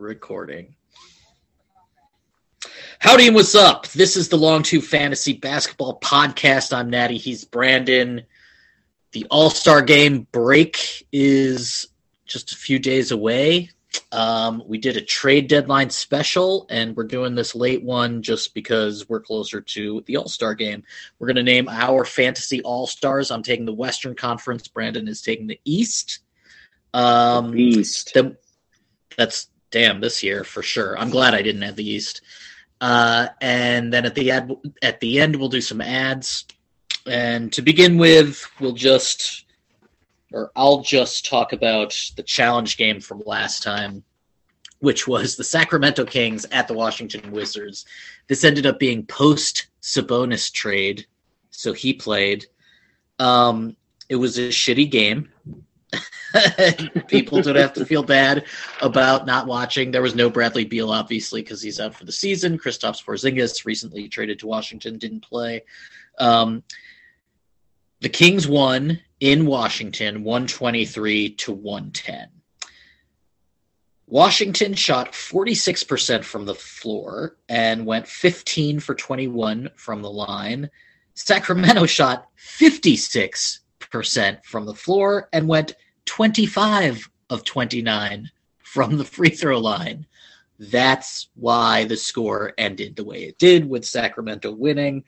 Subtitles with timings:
[0.00, 0.74] recording.
[2.98, 3.86] Howdy and what's up?
[3.88, 6.72] This is the Long Two Fantasy Basketball Podcast.
[6.72, 7.18] I'm Natty.
[7.18, 8.22] He's Brandon.
[9.12, 11.88] The All Star Game break is
[12.26, 13.70] just a few days away.
[14.12, 19.08] Um, we did a trade deadline special, and we're doing this late one just because
[19.08, 20.82] we're closer to the All Star game.
[21.18, 23.30] We're going to name our fantasy All Stars.
[23.30, 24.66] I'm taking the Western Conference.
[24.66, 26.20] Brandon is taking the East.
[26.94, 28.14] Um, East.
[28.14, 28.36] The,
[29.16, 30.98] that's damn this year for sure.
[30.98, 32.22] I'm glad I didn't have the East.
[32.80, 34.50] Uh, and then at the ad,
[34.82, 36.46] at the end, we'll do some ads.
[37.06, 39.44] And to begin with, we'll just,
[40.32, 44.02] or I'll just talk about the challenge game from last time,
[44.80, 47.84] which was the Sacramento Kings at the Washington Wizards.
[48.28, 51.06] This ended up being post Sabonis trade,
[51.50, 52.46] so he played.
[53.18, 53.76] Um,
[54.08, 55.30] it was a shitty game.
[57.08, 58.44] People don't have to feel bad
[58.80, 59.90] about not watching.
[59.90, 62.58] There was no Bradley Beal, obviously, because he's out for the season.
[62.58, 65.64] Kristaps Porzingis recently traded to Washington, didn't play.
[66.18, 66.62] Um,
[68.00, 72.28] the Kings won in Washington, 123 to 110.
[74.06, 80.70] Washington shot 46% from the floor and went 15 for 21 from the line.
[81.14, 83.60] Sacramento shot 56
[83.90, 85.74] percent from the floor and went
[86.06, 90.06] 25 of 29 from the free throw line.
[90.58, 95.04] That's why the score ended the way it did, with Sacramento winning.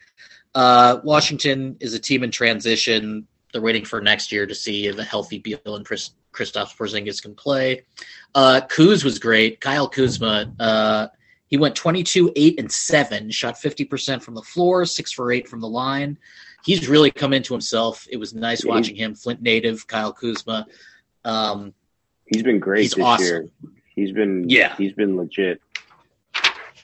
[0.54, 3.26] Uh, Washington is a team in transition.
[3.52, 7.20] They're waiting for next year to see if a healthy Beal and Chris, Kristaps Porzingis
[7.20, 7.82] can play.
[8.34, 9.60] Uh, Kuz was great.
[9.60, 11.08] Kyle Kuzma, uh,
[11.48, 15.60] he went 22, 8, and 7, shot 50% from the floor, 6 for 8 from
[15.60, 16.16] the line
[16.64, 18.06] he's really come into himself.
[18.10, 19.14] It was nice watching him.
[19.14, 20.66] Flint native Kyle Kuzma.
[21.24, 21.74] Um,
[22.26, 23.26] he's been great he's this awesome.
[23.26, 23.48] year.
[23.94, 24.74] He's been yeah.
[24.76, 25.60] He's been legit.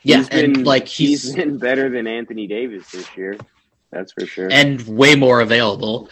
[0.02, 3.36] Yeah, he's been, and like he's, he's been better than Anthony Davis this year.
[3.90, 4.48] That's for sure.
[4.50, 6.10] And way more available.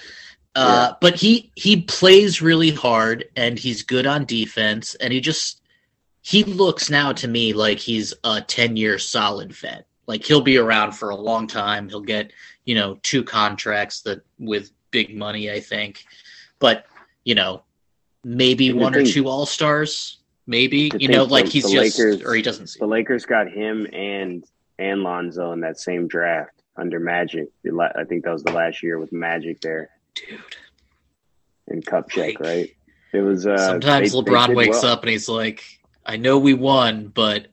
[0.54, 0.96] Uh, yeah.
[1.00, 5.60] But he he plays really hard, and he's good on defense, and he just
[6.22, 9.86] he looks now to me like he's a ten year solid vet.
[10.06, 11.88] Like he'll be around for a long time.
[11.88, 12.32] He'll get
[12.64, 16.04] you know two contracts that with big money, I think.
[16.58, 16.86] But
[17.24, 17.62] you know,
[18.24, 22.42] maybe one or two All Stars, maybe you know, like he's just Lakers, or he
[22.42, 22.68] doesn't.
[22.68, 22.78] See.
[22.78, 24.44] The Lakers got him and
[24.78, 27.48] and Lonzo in that same draft under Magic.
[27.64, 30.40] I think that was the last year with Magic there, dude.
[31.68, 32.76] And Kupchak, like, right?
[33.12, 33.46] It was.
[33.46, 34.92] Uh, sometimes they, LeBron they wakes well.
[34.92, 35.64] up and he's like,
[36.04, 37.48] "I know we won, but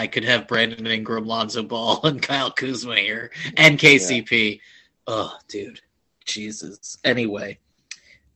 [0.00, 4.54] I could have Brandon Ingram, Lonzo Ball, and Kyle Kuzma here, and KCP.
[4.54, 4.60] Yeah.
[5.06, 5.80] Oh, dude,
[6.24, 6.96] Jesus.
[7.04, 7.58] Anyway,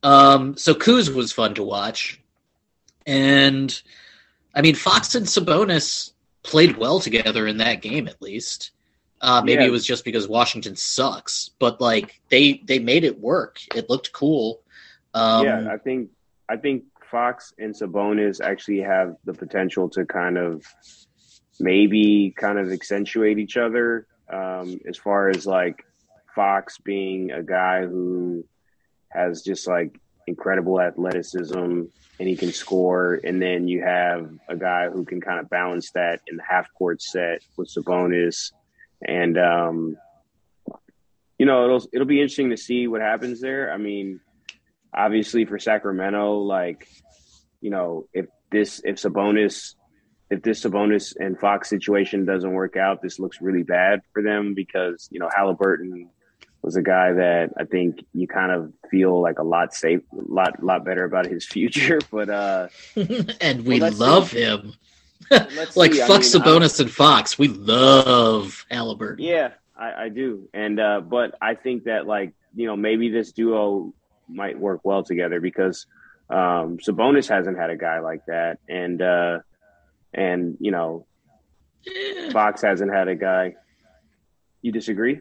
[0.03, 2.21] um, so Kuz was fun to watch,
[3.07, 3.81] and
[4.53, 6.11] I mean Fox and Sabonis
[6.43, 8.69] played well together in that game, at least.
[9.19, 9.69] Uh, maybe yeah.
[9.69, 13.59] it was just because Washington sucks, but like they they made it work.
[13.73, 14.61] It looked cool.
[15.15, 16.11] Um, yeah, I think
[16.47, 20.63] I think Fox and Sabonis actually have the potential to kind of
[21.59, 25.85] maybe kind of accentuate each other um, as far as like
[26.35, 28.45] Fox being a guy who
[29.09, 31.55] has just like incredible athleticism
[32.19, 33.19] and he can score.
[33.23, 36.73] And then you have a guy who can kind of balance that in the half
[36.73, 38.51] court set with Sabonis.
[39.05, 39.97] And, um,
[41.37, 43.71] you know, it'll, it'll be interesting to see what happens there.
[43.71, 44.19] I mean,
[44.93, 46.87] obviously for Sacramento, like,
[47.61, 49.75] you know, if this, if Sabonis
[50.29, 54.53] if this Sabonis and Fox situation doesn't work out, this looks really bad for them
[54.53, 56.09] because you know Halliburton
[56.65, 60.33] was a guy that I think you kind of feel like a lot safe, a
[60.33, 61.99] lot, lot better about his future.
[62.11, 62.67] But uh,
[63.39, 64.41] and we well, love see.
[64.41, 64.73] him.
[65.75, 65.99] like see.
[65.99, 69.23] fuck I mean, Sabonis and Fox, we love Halliburton.
[69.23, 73.31] Yeah, I, I do, and uh, but I think that like you know maybe this
[73.31, 73.93] duo
[74.27, 75.85] might work well together because
[76.29, 79.39] um, Sabonis hasn't had a guy like that, and uh,
[80.15, 81.05] and you know,
[82.31, 83.55] Fox hasn't had a guy.
[84.61, 85.19] You disagree?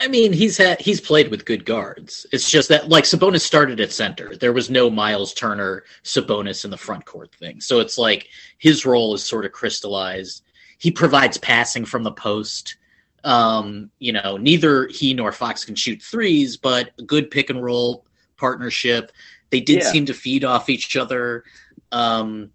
[0.00, 2.26] I mean, he's had he's played with good guards.
[2.32, 4.34] It's just that like Sabonis started at center.
[4.34, 7.60] There was no Miles Turner Sabonis in the front court thing.
[7.60, 10.42] So it's like his role is sort of crystallized.
[10.78, 12.76] He provides passing from the post.
[13.24, 17.62] Um, you know, neither he nor Fox can shoot threes, but a good pick and
[17.62, 18.06] roll
[18.38, 19.12] partnership.
[19.50, 19.92] They did yeah.
[19.92, 21.44] seem to feed off each other.
[21.92, 22.52] Um,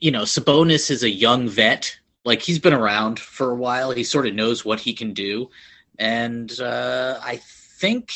[0.00, 1.98] you know, Sabonis is a young vet.
[2.24, 3.90] Like he's been around for a while.
[3.90, 5.50] He sort of knows what he can do
[5.98, 8.12] and uh, I think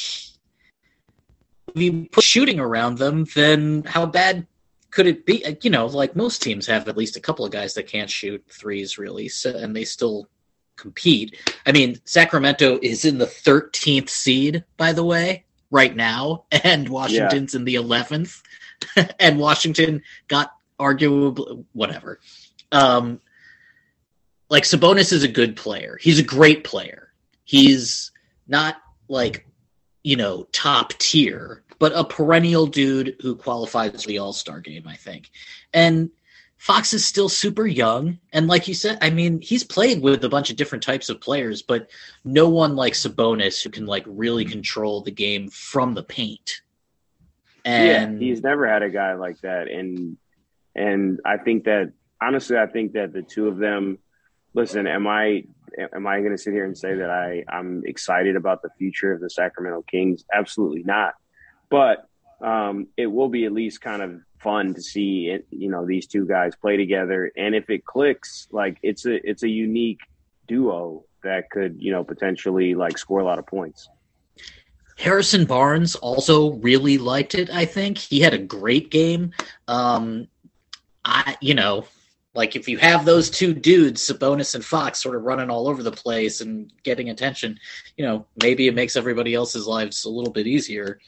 [1.69, 4.47] if you put shooting around them, then how bad
[4.91, 5.45] could it be?
[5.63, 8.45] You know, like most teams have at least a couple of guys that can't shoot
[8.49, 10.29] threes really, so, and they still
[10.77, 11.37] compete.
[11.67, 17.55] I mean, Sacramento is in the 13th seed, by the way, right now, and Washington's
[17.55, 17.61] yeah.
[17.61, 18.43] in the 11th,
[19.21, 22.21] and Washington got arguably whatever.
[22.73, 23.21] Um,
[24.51, 25.99] like Sabonis is a good player.
[26.01, 27.09] He's a great player
[27.49, 28.11] He's
[28.47, 28.77] not
[29.09, 29.47] like,
[30.03, 34.87] you know, top tier, but a perennial dude who qualifies for the All Star game,
[34.87, 35.31] I think.
[35.73, 36.11] And
[36.59, 38.19] Fox is still super young.
[38.35, 41.23] And like you said, I mean, he's played with a bunch of different types of
[41.23, 41.89] players, but
[42.23, 46.61] no one like Sabonis who can like really control the game from the paint.
[47.65, 49.69] And yeah, he's never had a guy like that.
[49.69, 50.19] And
[50.79, 51.93] and I think that
[52.23, 53.99] honestly, I think that the two of them
[54.55, 55.45] listen, am I
[55.95, 59.13] am I going to sit here and say that I I'm excited about the future
[59.13, 60.25] of the Sacramento Kings?
[60.33, 61.15] Absolutely not.
[61.71, 62.07] But
[62.41, 66.07] um, it will be at least kind of fun to see it, you know these
[66.07, 70.01] two guys play together, and if it clicks, like it's a it's a unique
[70.47, 73.89] duo that could you know potentially like score a lot of points.
[74.97, 77.51] Harrison Barnes also really liked it.
[77.51, 79.31] I think he had a great game.
[79.69, 80.27] Um,
[81.09, 81.87] I you know
[82.35, 85.83] like if you have those two dudes, Sabonis and Fox, sort of running all over
[85.83, 87.59] the place and getting attention,
[87.97, 91.01] you know, maybe it makes everybody else's lives a little bit easier.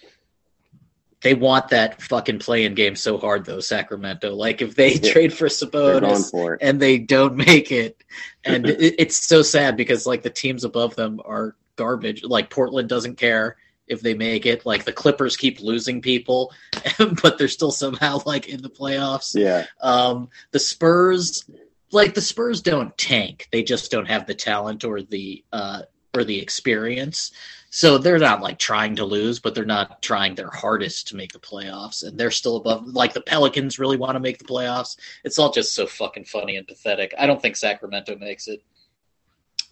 [1.20, 4.34] They want that fucking play-in game so hard though, Sacramento.
[4.34, 5.12] Like if they yeah.
[5.12, 8.02] trade for Sabonis for and they don't make it,
[8.42, 12.24] and it, it's so sad because like the teams above them are garbage.
[12.24, 13.56] Like Portland doesn't care
[13.90, 14.64] if they make it.
[14.64, 16.52] Like the Clippers keep losing people,
[17.22, 19.34] but they're still somehow like in the playoffs.
[19.34, 19.66] Yeah.
[19.82, 21.44] Um, the Spurs,
[21.92, 23.48] like the Spurs, don't tank.
[23.52, 25.82] They just don't have the talent or the uh,
[26.14, 27.32] or the experience.
[27.72, 31.32] So they're not like trying to lose, but they're not trying their hardest to make
[31.32, 32.04] the playoffs.
[32.04, 32.86] And they're still above.
[32.86, 34.96] Like the Pelicans really want to make the playoffs.
[35.24, 37.14] It's all just so fucking funny and pathetic.
[37.16, 38.62] I don't think Sacramento makes it.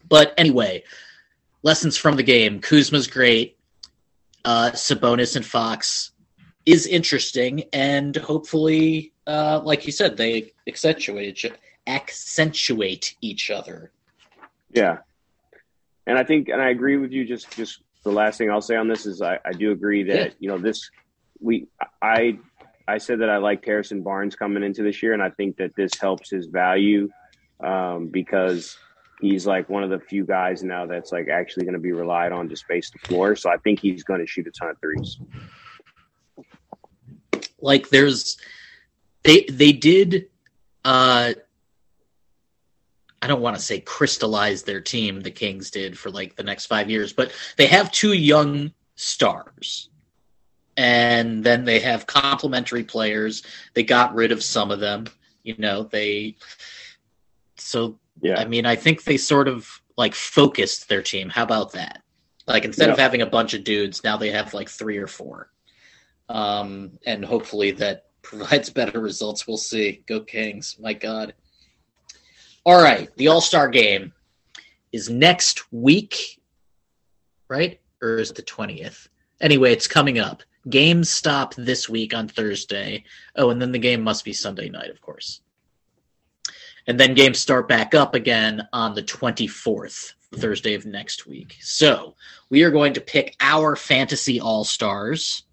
[0.09, 0.85] But anyway,
[1.65, 2.61] lessons from the game.
[2.61, 3.58] Kuzma's great
[4.45, 6.13] uh, Sabonis and Fox
[6.67, 11.45] is interesting, and hopefully, uh, like you said, they accentuate
[11.87, 13.91] accentuate each other.
[14.73, 14.99] Yeah,
[16.07, 17.25] and I think, and I agree with you.
[17.25, 20.27] Just, just the last thing I'll say on this is, I, I do agree that
[20.27, 20.35] yeah.
[20.39, 20.91] you know this.
[21.41, 21.69] We,
[22.03, 22.39] I,
[22.87, 25.75] I said that I liked Harrison Barnes coming into this year, and I think that
[25.77, 27.09] this helps his value
[27.61, 28.77] um, because
[29.21, 32.33] he's like one of the few guys now that's like actually going to be relied
[32.33, 33.37] on to space the floor.
[33.37, 35.19] So I think he's going to shoot a ton of threes.
[37.61, 38.39] Like there's
[39.25, 40.29] they they did
[40.85, 41.35] uh
[43.21, 46.67] I don't want to say crystallize their team the Kings did for like the next
[46.67, 49.91] 5 years, but they have two young stars.
[50.77, 53.43] And then they have complementary players.
[53.75, 55.07] They got rid of some of them,
[55.43, 56.37] you know, they
[57.57, 58.39] so yeah.
[58.39, 61.29] I mean, I think they sort of like focused their team.
[61.29, 62.03] How about that?
[62.47, 65.51] Like instead of having a bunch of dudes, now they have like three or four.
[66.29, 69.47] Um, and hopefully that provides better results.
[69.47, 70.03] We'll see.
[70.07, 70.77] Go Kings.
[70.81, 71.35] My God.
[72.65, 73.15] All right.
[73.17, 74.13] The All Star game
[74.93, 76.41] is next week,
[77.49, 77.81] right?
[78.01, 79.09] Or is it the 20th?
[79.41, 80.43] Anyway, it's coming up.
[80.69, 83.05] Games stop this week on Thursday.
[83.37, 85.41] Oh, and then the game must be Sunday night, of course
[86.89, 91.57] and then games start back up again on the 24th thursday of next week.
[91.61, 92.17] So
[92.51, 95.45] we are going to pick our fantasy all stars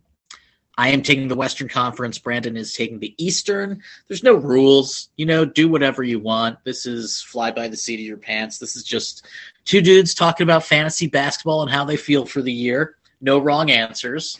[0.77, 2.17] i am taking the western conference.
[2.17, 3.81] Brandon is taking the eastern.
[4.07, 5.09] There's no rules.
[5.17, 6.63] You know do whatever you want.
[6.63, 8.57] This is fly by the seat of your pants.
[8.57, 9.25] This is just
[9.63, 12.95] two dudes talking about fantasy basketball and how they feel for the year.
[13.21, 14.37] No wrong answers.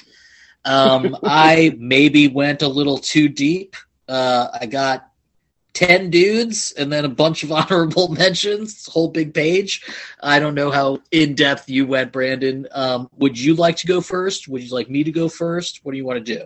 [0.66, 3.76] Um, i maybe went a little too deep.
[4.08, 5.10] Uh, i got
[5.76, 9.86] 10 dudes and then a bunch of honorable mentions, whole big page.
[10.22, 12.68] I don't know how in depth you went, Brandon.
[12.72, 14.48] Um, would you like to go first?
[14.48, 15.82] Would you like me to go first?
[15.84, 16.46] What do you want to do?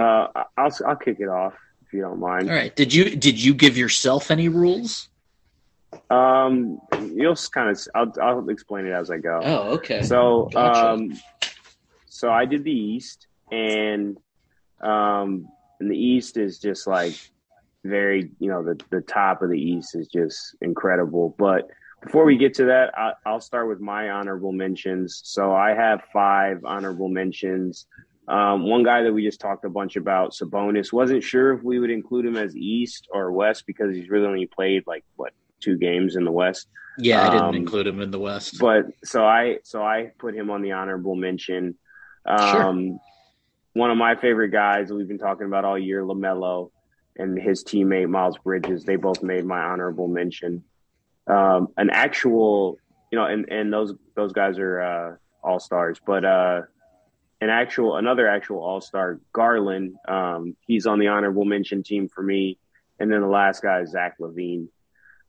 [0.00, 1.54] Uh, I'll, I'll kick it off
[1.84, 2.48] if you don't mind.
[2.48, 2.74] All right.
[2.74, 5.08] Did you, did you give yourself any rules?
[6.10, 6.80] Um,
[7.14, 7.78] you'll kind of.
[7.94, 9.40] I'll, I'll explain it as I go.
[9.42, 10.02] Oh, okay.
[10.02, 10.92] So, Gotcha.
[10.92, 11.20] um,
[12.06, 14.16] so I did the East, and
[14.80, 15.48] um,
[15.80, 17.14] and the East is just like
[17.84, 21.34] very, you know, the the top of the East is just incredible.
[21.38, 21.68] But
[22.02, 25.20] before we get to that, I, I'll start with my honorable mentions.
[25.24, 27.86] So I have five honorable mentions.
[28.28, 31.78] Um, one guy that we just talked a bunch about, Sabonis, wasn't sure if we
[31.78, 35.76] would include him as East or West because he's really only played like what two
[35.76, 36.68] games in the West.
[36.98, 38.58] yeah, I didn't um, include him in the West.
[38.58, 41.76] But so I so I put him on the honorable mention.
[42.26, 42.62] Sure.
[42.64, 43.00] Um,
[43.74, 46.70] One of my favorite guys that we've been talking about all year, LaMelo,
[47.22, 48.84] and his teammate Miles Bridges.
[48.84, 50.64] They both made my honorable mention.
[51.26, 52.78] Um, an actual,
[53.10, 56.62] you know, and and those those guys are uh, all stars, but uh,
[57.40, 59.94] an actual another actual all star, Garland.
[60.06, 62.58] Um, he's on the honorable mention team for me,
[62.98, 64.68] and then the last guy is Zach LaVine.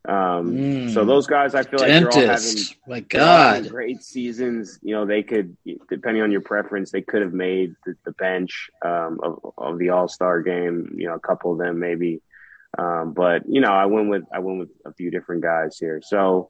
[0.08, 0.94] Um, Mm.
[0.94, 2.76] So those guys, I feel like they're all having Dentist.
[2.88, 4.80] My they're having great seasons.
[4.82, 5.56] You know, they could,
[5.90, 9.90] depending on your preference, they could have made the, the bench um, of, of the
[9.90, 10.94] All Star game.
[10.98, 12.22] You know, a couple of them maybe,
[12.78, 16.02] um, but you know, I went with I went with a few different guys here.
[16.04, 16.50] So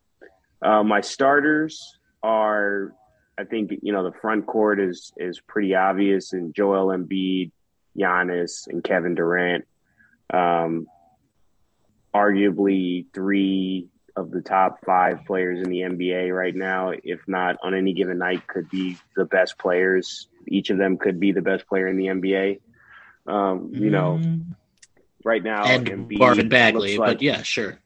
[0.62, 2.96] uh, my starters are,
[3.38, 7.52] I think, you know, the front court is is pretty obvious, and Joel Embiid,
[7.96, 9.66] Giannis, and Kevin Durant.
[10.34, 10.88] Um,
[12.16, 17.74] arguably three of the top five players in the NBA right now, if not on
[17.74, 20.28] any given night, could be the best players.
[20.48, 22.60] Each of them could be the best player in the NBA.
[23.26, 24.56] Um, you know, Mm.
[25.24, 27.80] right now, and Embiid Marvin Bagley, like, but yeah, sure.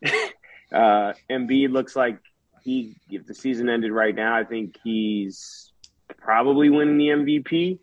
[0.72, 2.18] uh, Embiid looks like
[2.64, 5.72] he, if the season ended right now, I think he's
[6.18, 7.78] probably winning the MVP.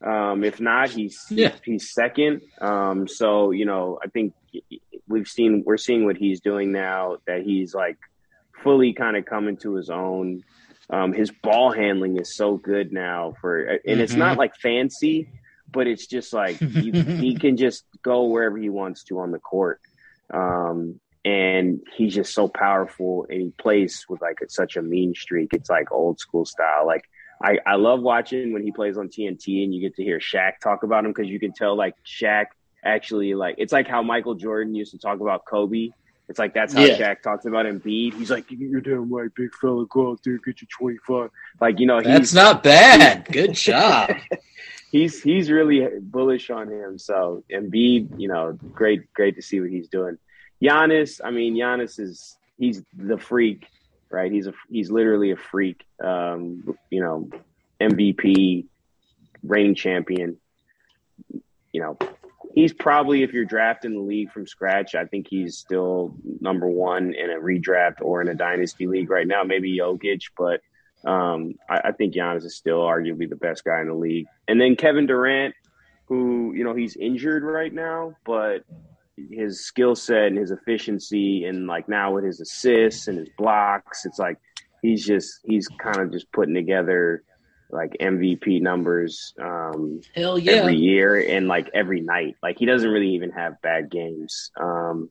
[0.00, 1.54] Um, if not, he's Yeah.
[1.64, 2.42] he's second.
[2.60, 4.32] Um, so you know, I think
[5.06, 7.16] we've seen we're seeing what he's doing now.
[7.26, 7.96] That he's like
[8.62, 10.42] fully kind of coming to his own.
[10.90, 14.18] Um, his ball handling is so good now for, and it's Mhm.
[14.18, 15.28] not like fancy,
[15.70, 19.38] but it's just like he, he can just go wherever he wants to on the
[19.38, 19.80] court.
[20.32, 25.50] Um, and he's just so powerful and he plays with like such a mean streak.
[25.52, 26.86] It's like old school style.
[26.86, 27.02] Like
[27.42, 30.52] I, I love watching when he plays on TNT and you get to hear Shaq
[30.62, 32.46] talk about him because you can tell like Shaq
[32.88, 35.90] actually like it's like how Michael Jordan used to talk about Kobe.
[36.28, 36.98] It's like that's how Yeah.
[36.98, 38.12] Shaq talks about Embiid.
[38.14, 39.86] He's like, "You're damn right, big fella.
[39.86, 41.30] Go out there, get your 25."
[41.60, 43.24] Like you know, That's not bad.
[43.32, 44.10] Good job.
[44.92, 46.98] he's he's really bullish on him.
[46.98, 50.18] So Embiid, you know, great great to see what he's doing.
[50.62, 53.66] Giannis, I mean, Giannis is he's the freak,
[54.10, 54.30] right?
[54.30, 55.86] He's a he's literally a freak.
[56.02, 57.30] Um, you know,
[57.80, 58.66] MVP,
[59.42, 60.36] reigning champion.
[61.72, 61.98] You know,
[62.58, 67.14] he's probably if you're drafting the league from scratch, I think he's still number one
[67.14, 69.44] in a redraft or in a dynasty league right now.
[69.44, 70.60] Maybe Jokic, but
[71.08, 74.26] um, I, I think Giannis is still arguably the best guy in the league.
[74.48, 75.54] And then Kevin Durant,
[76.06, 78.64] who you know he's injured right now, but
[79.30, 84.04] his skill set and his efficiency, and like now with his assists and his blocks,
[84.04, 84.38] it's like
[84.82, 87.22] he's just he's kind of just putting together
[87.70, 90.52] like MVP numbers um, Hell yeah.
[90.52, 92.36] every year and like every night.
[92.42, 94.50] Like he doesn't really even have bad games.
[94.58, 95.10] Um,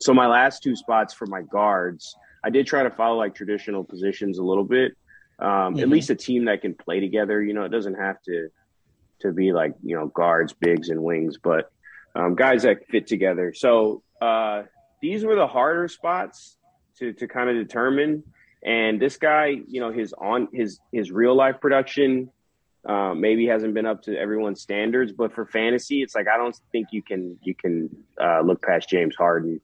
[0.00, 3.84] so my last two spots for my guards, I did try to follow like traditional
[3.84, 4.92] positions a little bit.
[5.38, 5.90] Um, At Mhm.
[5.90, 7.42] least a team that can play together.
[7.42, 8.48] You know, it doesn't have to
[9.20, 11.68] to be like you know guards, bigs, and wings, but
[12.14, 13.52] um, guys that fit together.
[13.54, 14.64] So uh,
[15.00, 16.56] these were the harder spots
[16.98, 18.22] to to kind of determine.
[18.64, 22.30] And this guy, you know, his on his his real life production
[22.84, 26.56] um, maybe hasn't been up to everyone's standards, but for fantasy, it's like I don't
[26.72, 27.90] think you can you can
[28.20, 29.60] uh, look past James Harden.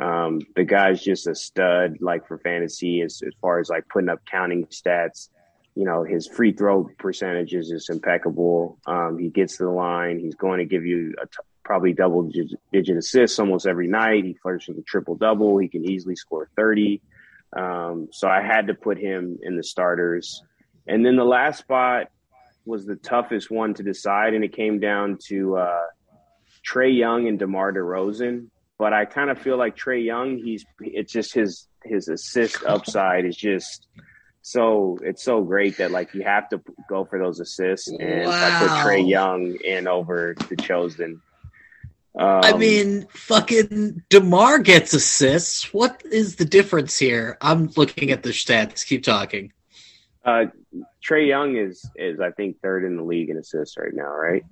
[0.00, 4.08] Um, the guy's just a stud, like for fantasy, as as far as like putting
[4.08, 5.28] up counting stats.
[5.74, 8.78] You know, his free throw percentages is impeccable.
[8.86, 10.18] Um, he gets to the line.
[10.18, 11.32] He's going to give you a t-
[11.64, 12.30] probably double
[12.72, 14.24] digit, assists almost every night.
[14.24, 15.58] He flirts with a triple double.
[15.58, 17.02] He can easily score thirty.
[17.56, 20.42] Um, so I had to put him in the starters.
[20.86, 22.08] And then the last spot
[22.64, 25.82] was the toughest one to decide, and it came down to uh,
[26.68, 28.48] Trae Young and DeMar DeRozan.
[28.78, 33.24] But I kind of feel like Trae Young, he's it's just his his assist upside
[33.24, 33.86] is just
[34.42, 38.58] so it's so great that like you have to go for those assists, and I
[38.58, 41.20] put Trae Young in over DeRozan.
[42.16, 45.74] Um, I mean, fucking DeMar gets assists.
[45.74, 47.36] What is the difference here?
[47.40, 48.86] I'm looking at the stats.
[48.86, 49.52] Keep talking.
[50.24, 50.46] Uh,
[51.04, 54.44] Trae Young is is I think third in the league in assists right now, right?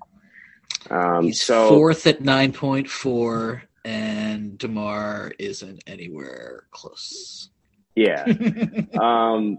[0.91, 7.49] Um, He's so fourth at nine point four, and Demar isn't anywhere close.
[7.95, 8.25] Yeah.
[9.01, 9.59] um,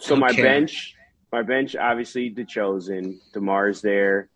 [0.00, 0.44] so my care.
[0.44, 0.94] bench,
[1.32, 3.20] my bench, obviously the chosen.
[3.32, 4.28] DeMar's there.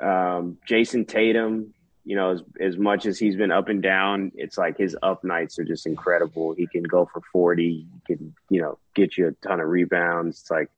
[0.00, 1.72] Um, Jayson Tatum.
[2.06, 5.24] You know, as, as much as he's been up and down, it's like his up
[5.24, 6.54] nights are just incredible.
[6.54, 7.86] He can go for forty.
[8.06, 10.40] He can, you know, get you a ton of rebounds.
[10.40, 10.70] It's like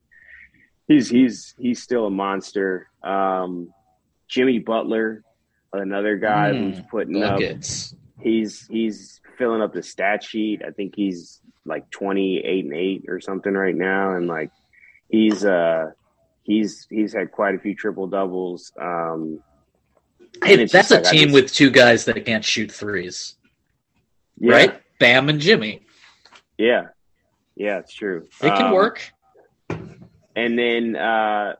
[0.89, 2.89] he's he's he's still a monster.
[3.03, 3.73] Um,
[4.27, 5.23] Jimmy Butler,
[5.73, 7.41] another guy Mm, who's putting up
[8.21, 10.63] he's he's filling up the stat sheet.
[10.67, 14.51] I think he's like twenty eight and eight or something right now, and like
[15.11, 15.91] he's uh
[16.43, 18.73] he's he's had quite a few triple doubles.
[18.81, 19.41] Um,
[20.45, 23.35] Hey, that's a like, team just- with two guys that can't shoot threes,
[24.39, 24.83] yeah, right?
[24.99, 25.83] Bam and Jimmy.
[26.57, 26.89] Yeah,
[27.57, 28.27] yeah, it's true.
[28.41, 29.03] It can Um, work.
[30.37, 31.55] And then uh,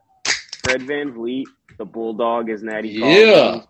[0.63, 1.45] Fred VanVleet,
[1.77, 3.61] the bulldog, as Natty Yeah.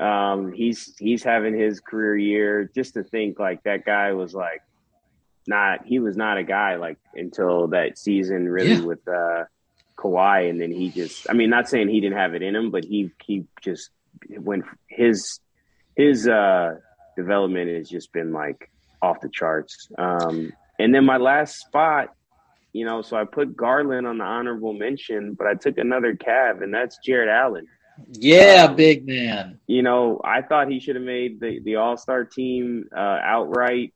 [0.00, 2.70] Um, he's he's having his career year.
[2.74, 4.62] Just to think, like that guy was like
[5.46, 8.80] not he was not a guy like until that season really Yeah.
[8.84, 9.44] with uh,
[9.96, 12.70] Kawhi, and then he just I mean, not saying he didn't have it in him,
[12.70, 13.90] but he he just
[14.28, 15.40] when his
[15.96, 16.76] his uh,
[17.16, 19.88] development has just been like off the charts.
[19.98, 22.14] Um, and then my last spot
[22.72, 26.62] you know, so I put Garland on the honorable mention, but I took another Cav,
[26.62, 27.66] and that's Jarrett Allen.
[28.12, 29.60] Yeah, um, big man.
[29.66, 33.92] You know, I thought he should have made the, the All Star team uh, outright,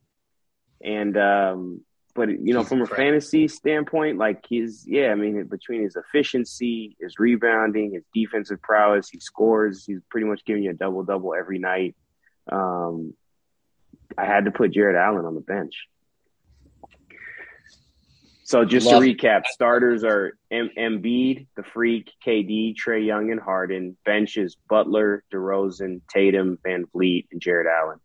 [0.83, 1.81] and um,
[2.17, 5.97] but you know, He's from a fantasy standpoint, like his yeah, I mean, between his
[5.97, 9.85] efficiency, his rebounding, his defensive prowess, he scores.
[9.87, 11.95] He's pretty much giving you a double double every night.
[12.51, 13.15] Um,
[14.17, 15.75] I had to put Jarrett Allen on the bench.
[18.45, 19.19] So just Love to it.
[19.19, 23.97] recap, starters are M- Embiid, the Freak, KD, Trae Young, and Harden.
[24.05, 27.99] Benches Butler, DeRozan, Tatum, VanVleet, and Jarrett Allen.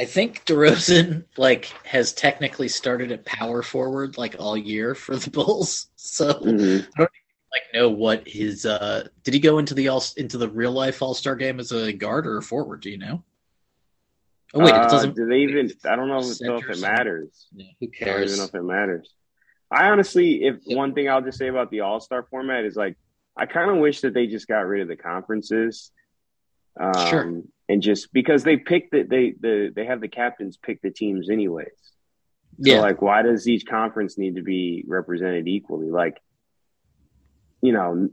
[0.00, 5.28] I think DeRozan like has technically started at power forward like all year for the
[5.36, 5.88] Bulls.
[5.96, 6.88] So Mhm.
[6.98, 11.02] like know what his uh did he go into the all into the real life
[11.02, 12.80] All Star game as a guard or a forward?
[12.80, 13.22] Do you know?
[14.54, 15.16] Oh wait, Uh, it doesn't.
[15.16, 15.70] Do they even?
[15.84, 17.46] I don't know if, know if it matters.
[17.52, 18.08] Yeah, who cares?
[18.08, 19.14] I don't even know if it matters.
[19.70, 20.76] I honestly, if Yep.
[20.78, 22.96] one thing I'll just say about the All Star format is like,
[23.36, 25.92] I kind of wish that they just got rid of the conferences.
[26.80, 27.42] Um, Sure.
[27.70, 31.30] And just because they pick the they the they have the captains pick the teams
[31.30, 31.68] anyways.
[32.62, 35.88] So Yeah, like, why does each conference need to be represented equally?
[35.88, 36.16] Like,
[37.62, 38.08] you know,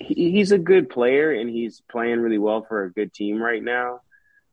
[0.00, 3.62] he, he's a good player and he's playing really well for a good team right
[3.62, 4.00] now.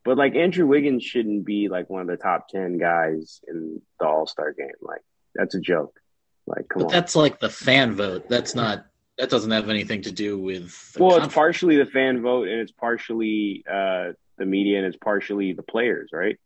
[0.04, 4.06] But like Andrew Wiggins shouldn't be like one of the top ten guys in the
[4.06, 4.68] All Star game.
[4.82, 5.04] Like,
[5.34, 5.98] that's a joke.
[6.46, 6.92] Like, come but on.
[6.92, 8.28] that's like the fan vote.
[8.28, 8.88] That's not.
[9.18, 10.94] That doesn't have anything to do with.
[10.94, 14.98] the Well, it's partially the fan vote and it's partially uh, the media and it's
[14.98, 16.38] partially the players, right?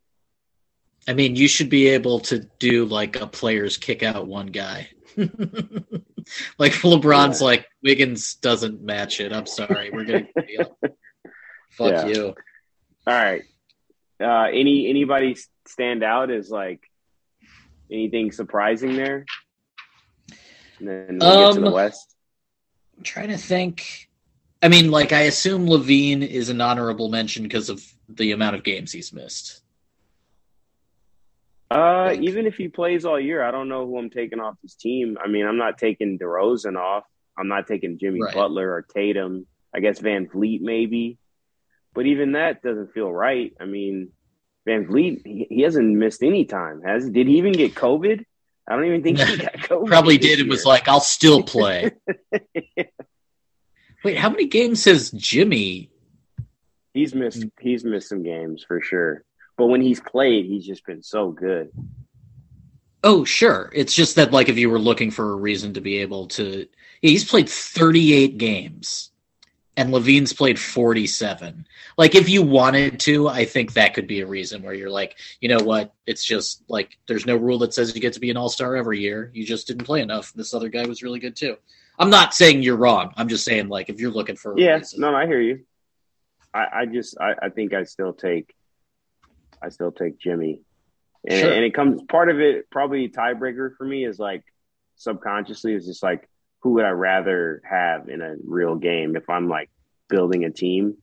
[1.07, 4.89] I mean, you should be able to do like a players kick out one guy.
[5.17, 7.45] like LeBron's Yeah.
[7.45, 9.33] like Wiggins doesn't match it.
[9.33, 10.77] I'm sorry, we're deal.
[11.71, 12.05] Fuck Yeah.
[12.07, 12.25] you.
[13.07, 13.41] All right.
[14.21, 16.81] Uh, any anybody stand out as like
[17.89, 19.25] anything surprising there?
[20.79, 22.15] And then we'll get to the Um, West.
[22.99, 24.09] I'm trying to think.
[24.61, 28.63] I mean, like I assume LaVine is an honorable mention because of the amount of
[28.63, 29.61] games he's missed.
[31.71, 34.55] Uh, like- even if he plays all year, I don't know who I'm taking off
[34.61, 35.17] this team.
[35.23, 37.05] I mean, I'm not taking DeRozan off.
[37.37, 38.33] I'm not taking Jimmy Right.
[38.33, 39.47] Butler or Tatum.
[39.73, 41.19] I guess VanVleet maybe,
[41.93, 43.53] but even that doesn't feel right.
[43.61, 44.09] I mean,
[44.67, 46.81] VanVleet he, he hasn't missed any time.
[46.81, 48.25] Has did he even get COVID?
[48.69, 49.87] I don't even think he got COVID.
[49.87, 51.91] Probably did and was like, I'll still play.
[54.03, 55.89] Wait, how many games has Jimmy?
[56.93, 57.45] He's missed.
[57.59, 59.23] He's missed some games for sure.
[59.57, 61.71] But when he's played, he's just been so good.
[63.03, 63.71] Oh, sure.
[63.73, 66.67] It's just that, like, if you were looking for a reason to be able to,
[67.01, 69.08] yeah, he's played 38 games,
[69.79, 71.65] and LaVine's played 47.
[71.97, 75.17] Like, if you wanted to, I think that could be a reason where you're like,
[75.39, 75.93] you know what?
[76.05, 78.75] It's just like there's no rule that says you get to be an all star
[78.75, 79.31] every year.
[79.33, 80.33] You just didn't play enough.
[80.33, 81.55] This other guy was really good too.
[81.97, 83.13] I'm not saying you're wrong.
[83.17, 85.01] I'm just saying, like, if you're looking for a Yeah, reason.
[85.01, 85.65] no, I hear you.
[86.53, 88.53] I, I just, I, I think I still take,
[89.61, 90.61] I still take Jimmy,
[91.27, 91.51] and, Sure.
[91.51, 92.69] and it comes part of it.
[92.69, 94.43] Probably tiebreaker for me is like
[94.97, 96.28] subconsciously is just like
[96.61, 99.69] who would I rather have in a real game if I'm like
[100.09, 100.95] building a team,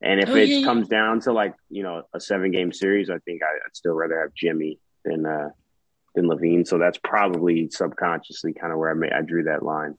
[0.00, 0.64] and if Oh, it yeah, yeah.
[0.66, 3.94] comes down to like you know a seven game series, I think I, I'd still
[3.94, 5.50] rather have Jimmy than uh
[6.14, 6.66] than LaVine.
[6.66, 9.94] So that's probably subconsciously kind of where I made I drew that line.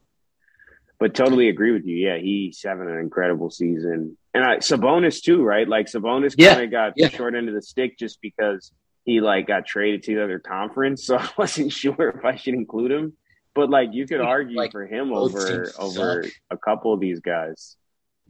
[1.00, 1.95] but totally agree with you.
[1.95, 5.67] Yeah, he's having an incredible season, and I, Sabonis too, right?
[5.67, 7.10] Like Sabonis Yeah, kind of got yeah.
[7.10, 8.71] short end of the stick just because
[9.04, 12.54] he like got traded to the other conference, so I wasn't sure if I should
[12.54, 13.13] include him.
[13.53, 16.31] But like you could argue Like, for him over over suck.
[16.49, 17.75] a couple of these guys.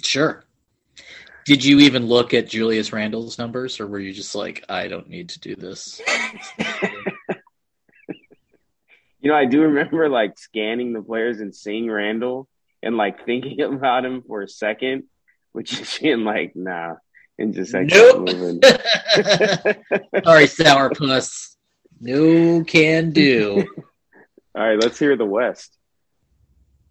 [0.01, 0.43] Sure.
[1.45, 5.09] Did you even look at Julius Randle's numbers, or were you just like, I don't
[5.09, 6.01] need to do this?
[9.23, 12.47] You know, I do remember like scanning the players and seeing Randall
[12.81, 15.03] and like thinking about him for a second,
[15.51, 16.95] which is being like, nah,
[17.37, 18.27] and just like Nope.
[18.27, 18.61] moving.
[20.23, 21.55] Sorry, sourpuss.
[21.99, 23.63] No can do.
[24.55, 25.77] All right, let's hear the West.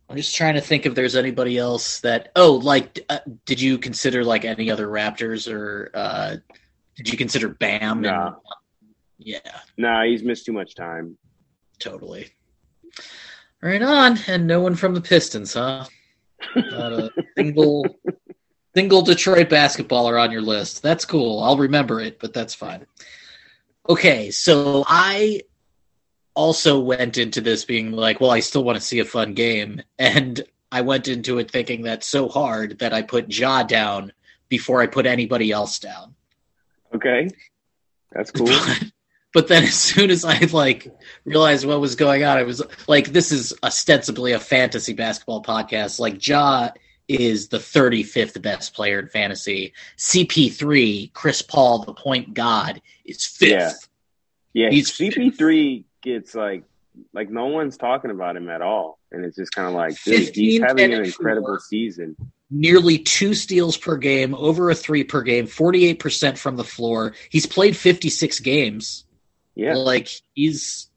[0.09, 2.33] I'm just trying to think if there's anybody else that.
[2.35, 6.37] Oh, like, uh, did you consider like any other Raptors, or uh,
[6.97, 8.01] did you consider Bam?
[8.01, 8.27] Nah.
[8.29, 8.37] And,
[9.19, 9.39] yeah,
[9.77, 11.17] Nah, he's missed too much time.
[11.79, 12.29] totally.
[13.63, 15.85] Right on, and no one from the Pistons, huh?
[16.57, 17.85] Not a single,
[18.75, 20.83] single Detroit basketballer on your list.
[20.83, 21.41] That's cool.
[21.43, 22.87] I'll remember it, but that's fine.
[23.87, 25.43] Okay, so I
[26.35, 29.83] also went into this being like, well, I still want to see a fun game,
[29.99, 30.41] and
[30.73, 34.13] I went into it thinking that's so hard that I put Ja down
[34.49, 36.15] before I put anybody else down.
[36.95, 37.29] Okay,
[38.13, 38.49] that's cool.
[39.33, 40.89] But, but then as soon as I like
[41.25, 46.01] realized what was going on, I was like, this is ostensibly a fantasy basketball podcast.
[46.01, 46.71] Like Ja
[47.07, 49.73] is the 35th best player in fantasy.
[49.99, 53.89] CP3, Chris Paul, the point god, is fifth.
[54.53, 54.65] Yeah.
[54.65, 56.65] Yeah, He's- CP3 gets like
[57.13, 60.35] like no one's talking about him at all, and it's just kind of like, dude,
[60.35, 62.17] he's having an incredible season.
[62.51, 67.15] Nearly two steals per game, over a three per game, 48% from the floor.
[67.29, 69.05] He's played 56 games.
[69.55, 70.91] Yeah, Like he's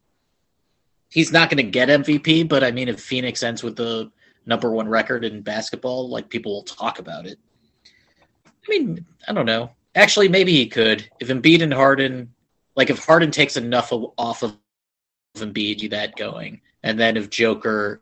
[1.10, 4.12] he's not going to get MVP, but I mean, if Phoenix ends with the
[4.46, 7.38] number one record in basketball, like people will talk about it.
[7.86, 9.72] I mean, I don't know.
[9.96, 12.34] Actually, maybe he could if Embiid and Harden,
[12.76, 14.58] like if Harden takes enough off of
[15.42, 18.02] Embiid, you that going, and then if Joker,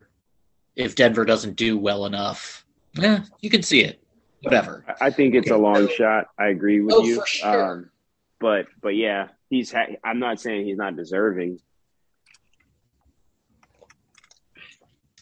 [0.76, 4.04] if Denver doesn't do well enough, yeah, you can see it.
[4.42, 4.84] Whatever.
[5.00, 6.28] I- think it's a long shot.
[6.38, 7.24] I agree with Oh, you.
[7.26, 7.72] sure.
[7.74, 7.90] Um,
[8.40, 9.72] but but yeah, he's.
[9.72, 11.60] Ha- I'm not saying he's not deserving.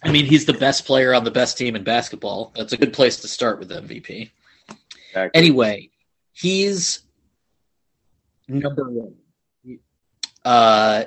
[0.02, 2.54] I mean, he's the best player on the best team in basketball.
[2.56, 4.32] That's a good place to start with MVP.
[5.10, 5.30] Exactly.
[5.38, 5.90] Anyway,
[6.32, 7.02] he's
[8.48, 9.16] number one.
[10.46, 11.04] Uh,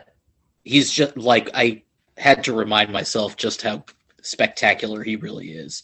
[0.64, 1.82] he's just like I
[2.16, 3.84] had to remind myself just how
[4.22, 5.82] spectacular he really is.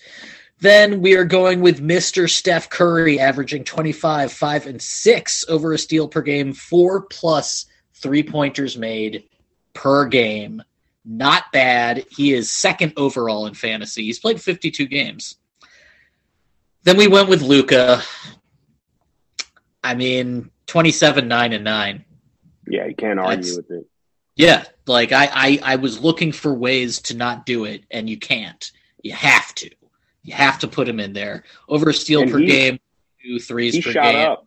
[0.61, 2.29] Then we are going with Mr.
[2.29, 8.25] Steph Curry, averaging 25, 5, and 6 over a steal per game, four plus three
[8.25, 9.25] pointers made
[9.73, 10.62] per game.
[11.05, 12.05] Not bad.
[12.11, 14.05] He is second overall in fantasy.
[14.05, 15.37] He's played 52 games.
[16.83, 18.03] Then we went with Luka.
[19.85, 22.05] I mean, 27, 9, and 9.
[22.69, 23.87] yeah, you can't argue That's- with it.
[24.38, 28.16] Yeah, like I, I, I was looking for ways to not do it, and you
[28.18, 28.70] can't.
[29.03, 29.70] You have to.
[30.22, 31.44] You have to put him in there.
[31.68, 32.79] Over a steal And per he- game,
[33.22, 34.29] two threes He per shot game.
[34.31, 34.46] up.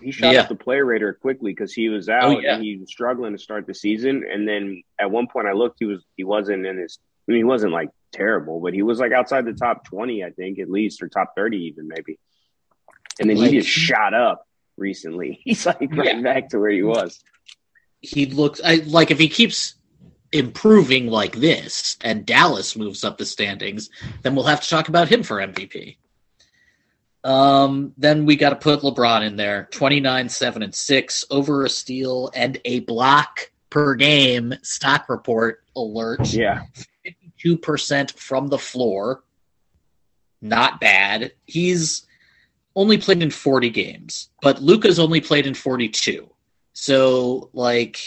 [0.00, 0.42] He shot Yeah.
[0.42, 2.54] up the player rater quickly because he was oh, out Oh, yeah.
[2.54, 4.24] and he was struggling to start the season.
[4.30, 5.76] And then at one point, I looked.
[5.80, 6.98] He was he wasn't in his.
[7.28, 10.30] I mean, he wasn't like terrible, but he was like outside the top twenty, I
[10.30, 12.18] think, at least, or top thirty even maybe.
[13.18, 15.40] And then Like- he just shot up recently.
[15.44, 16.22] He's like right Yeah.
[16.22, 17.20] back to where he was.
[18.00, 19.74] He looks I, like if he keeps
[20.32, 23.90] improving like this, and Dallas moves up the standings,
[24.22, 25.96] then we'll have to talk about him for MVP.
[27.24, 31.68] Um, then we got to put LeBron in there 29, 7, and 6, over a
[31.68, 34.54] steal and a block per game.
[34.62, 36.32] Stock report alert.
[36.32, 36.62] Yeah,
[37.44, 39.24] 52% from the floor.
[40.40, 41.32] Not bad.
[41.46, 42.06] He's
[42.76, 46.30] only played in 40 games, but Luka's only played in 42.
[46.80, 47.98] So, like,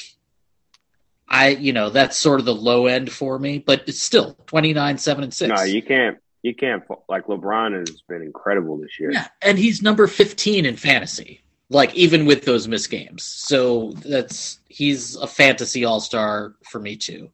[1.27, 4.97] I, you know, that's sort of the low end for me, but it's still 29,
[4.97, 5.49] 7, and 6.
[5.49, 6.17] no, you can't.
[6.41, 6.81] You can't.
[7.09, 9.11] Like LeBron has been incredible this year.
[9.11, 11.41] Yeah, and he's number 15 in fantasy.
[11.69, 13.23] Like even with those missed games.
[13.23, 17.29] So that's he's a fantasy all-star for me too.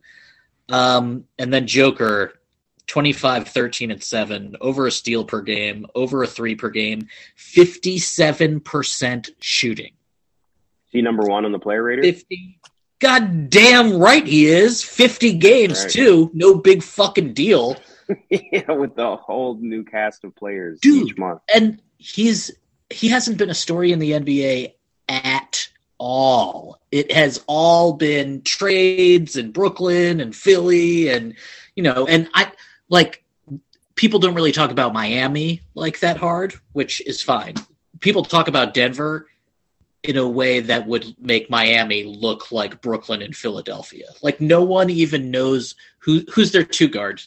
[0.69, 2.33] Um and then Joker
[2.87, 9.29] 25 13 and 7 over a steal per game, over a 3 per game, 57%
[9.39, 9.93] shooting.
[10.97, 12.01] He number one on the player rater?
[12.01, 12.59] 50
[12.99, 14.83] God damn right he is.
[14.83, 15.91] 50 games Right.
[15.91, 16.31] too.
[16.33, 17.77] No big fucking deal.
[18.31, 21.09] yeah, with the whole new cast of players Dude.
[21.09, 21.41] each month.
[21.53, 22.51] and he's
[22.89, 24.73] he hasn't been a story in the NBA
[25.09, 26.79] at all.
[26.91, 31.35] It has all been trades and Brooklyn and Philly and
[31.75, 32.51] you know and I
[32.89, 33.23] like
[33.95, 37.55] people don't really talk about Miami like that hard, which is fine.
[37.99, 39.27] People talk about Denver
[40.03, 44.07] in a way that would make Miami look like Brooklyn and Philadelphia.
[44.21, 47.21] Like no one even knows who who's their two guard.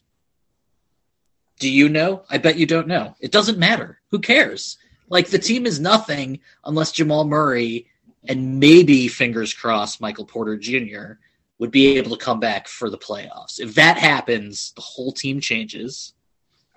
[1.59, 2.23] Do you know?
[2.31, 3.15] I bet you don't know.
[3.21, 4.01] It doesn't matter.
[4.11, 4.79] Who cares?
[5.09, 7.87] Like the team is nothing unless Jamal Murray
[8.29, 11.15] and maybe fingers crossed Michael Porter Jr.
[11.59, 13.59] would be able to come back for the playoffs.
[13.59, 16.15] If that happens, the whole team changes.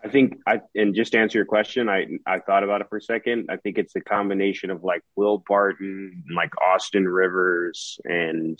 [0.03, 2.97] I think I and just to answer your question, I I thought about it for
[2.97, 3.47] a second.
[3.49, 8.59] I think it's a combination of like Will Barton, like Austin Rivers, and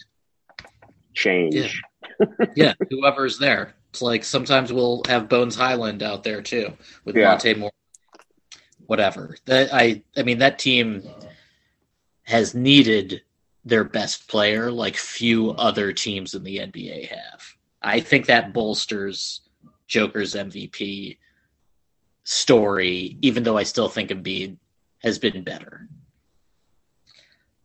[1.14, 1.82] change.
[2.20, 3.74] Yeah, yeah whoever's there.
[3.90, 7.30] It's like sometimes we'll have Bones Hyland out there too with yeah.
[7.30, 7.72] Monte Moore.
[8.86, 9.36] Whatever.
[9.46, 11.04] That I I mean that team
[12.24, 13.22] has needed
[13.66, 17.44] their best player like few other teams in the NBA have.
[17.82, 19.42] I think that bolsters
[19.88, 21.18] Joker's MVP
[22.24, 24.58] story, even though I still think Embiid
[25.00, 25.88] has been better.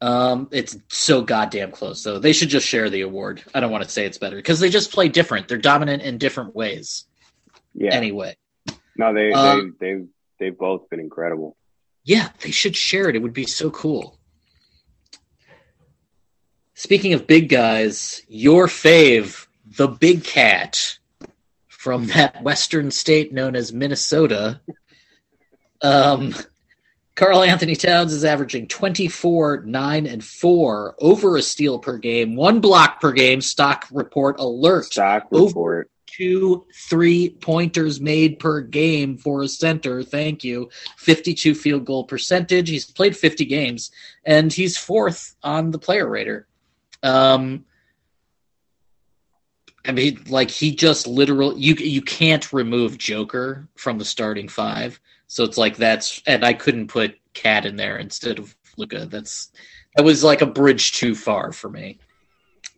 [0.01, 2.18] Um, it's so goddamn close, though.
[2.18, 3.42] They should just share the award.
[3.55, 5.49] I don't want to say it's better because they just play different.
[5.49, 7.05] They're dominant in different ways.
[7.75, 7.94] Yeah.
[7.94, 8.37] Anyway.
[8.97, 10.05] No, they um, they they
[10.38, 11.57] they've both been incredible.
[12.05, 13.16] Yeah, they should share it.
[13.16, 14.18] It would be so cool.
[16.75, 20.99] Speaking of big guys, your fave, the Big Cat,
[21.88, 24.61] from that western state known as Minnesota.
[25.81, 26.35] Um,
[27.14, 33.01] Karl-Anthony Towns is averaging 24, 9, and 4 over a steal per game, one block
[33.01, 33.40] per game.
[33.40, 34.85] Stock report alert.
[34.85, 35.57] Stock report.
[35.57, 40.03] Over two three pointers made per game for a center.
[40.03, 40.68] Thank you.
[40.98, 42.68] 52 field goal percentage.
[42.68, 43.92] He's played 50 games,
[44.27, 46.46] and he's fourth on the player rater.
[47.03, 47.64] Um,
[49.88, 55.01] I mean, like he just literally you you can't remove Joker from the starting five,
[55.29, 59.07] so it's like that's and I couldn't put Cat in there instead of Luka.
[59.07, 59.51] That's
[59.96, 62.01] that was like a bridge too far for me.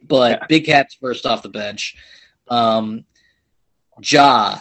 [0.06, 0.46] But yeah.
[0.48, 1.96] Big Cat's first off the bench.
[2.48, 3.04] Um,
[4.00, 4.60] Ja.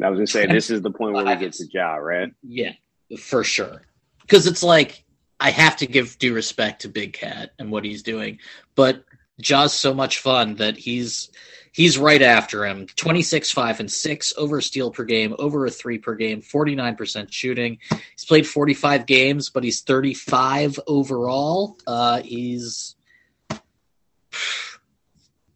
[0.00, 2.32] I was gonna say this is the point where we get to Ja, right?
[2.42, 2.74] Yeah,
[3.18, 3.80] for sure.
[4.20, 5.04] Because it's like
[5.40, 8.40] I have to give due respect to Big Cat and what he's doing,
[8.74, 9.04] but
[9.40, 11.30] Ja's so much fun that he's
[11.72, 12.86] He's right after him.
[12.96, 17.32] 26, 5, and 6 over a steal per game, over a 3 per game, 49%
[17.32, 17.78] shooting.
[17.90, 21.78] He's played 45 games, but he's 35 overall.
[21.86, 22.96] Uh, he's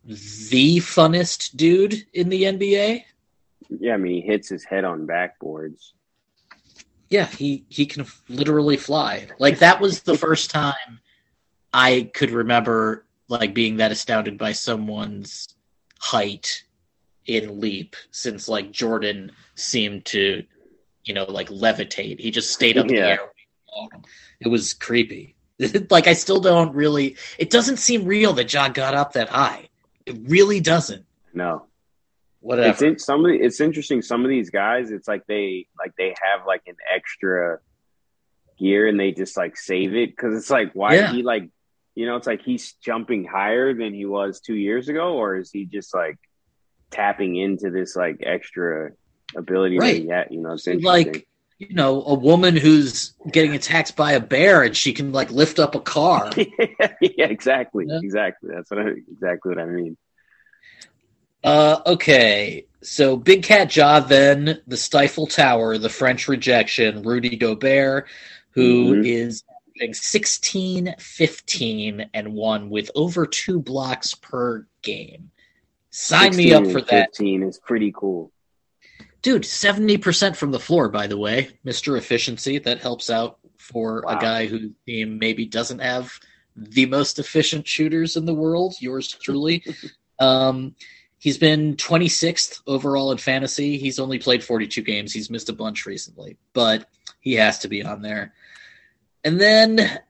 [0.05, 3.05] the funnest dude in the NBA.
[3.69, 5.93] Yeah, I mean, he hits his head on backboards.
[7.09, 9.29] Yeah, he, he can literally fly.
[9.39, 11.01] Like, that was the first time
[11.73, 15.52] I could remember like being that astounded by someone's
[16.03, 16.65] height
[17.27, 20.45] in leap since like Jordan seemed to,
[21.05, 22.19] you know, like levitate.
[22.19, 22.91] He just stayed up yeah.
[22.91, 23.21] in the air.
[24.41, 25.37] It was creepy.
[25.91, 27.17] like I still don't really.
[27.39, 29.69] It doesn't seem real that John got up that high.
[30.05, 31.07] It really doesn't.
[31.33, 31.67] No.
[32.41, 32.71] Whatever.
[32.71, 34.03] It's in, some of the, it's interesting.
[34.03, 37.61] Some of these guys, it's like they like they have like an extra
[38.59, 41.13] gear and they just like save it because it's like why yeah.
[41.13, 41.49] he like
[41.95, 45.51] you know, it's like he's jumping higher than he was two years ago, or is
[45.51, 46.17] he just like
[46.91, 48.93] tapping into this like extra
[49.37, 49.95] ability right.
[49.95, 50.29] that he had?
[50.31, 51.27] You know, it's like
[51.59, 55.59] you know a woman who's getting attacked by a bear and she can like lift
[55.59, 56.31] up a car.
[56.37, 58.01] yeah, exactly, yeah.
[58.03, 58.51] exactly.
[58.55, 59.97] That's what I, exactly what I mean.
[61.45, 62.67] Uh, okay.
[62.83, 68.07] So Big Cat Ja, then the Stifle Tower, the French Rejection, Rudy Gobert,
[68.51, 69.05] who mm-hmm.
[69.05, 69.45] is
[69.93, 75.31] 16, 15, and 1 with over two blocks per game.
[75.91, 77.11] Sign me up for that.
[77.17, 78.33] 15 is pretty cool.
[79.21, 81.51] Dude, 70% from the floor, by the way.
[81.65, 81.97] Mr.
[81.97, 82.59] Efficiency.
[82.59, 84.17] That helps out for wow.
[84.17, 86.13] a guy who team maybe doesn't have
[86.57, 88.75] the most efficient shooters in the world.
[88.81, 89.65] Yours truly.
[90.19, 90.75] um,
[91.19, 93.79] he's been 26th overall in fantasy.
[93.79, 95.13] He's only played 42 games.
[95.13, 96.89] He's missed a bunch recently, but
[97.21, 98.35] he has to be on there.
[99.25, 100.01] And then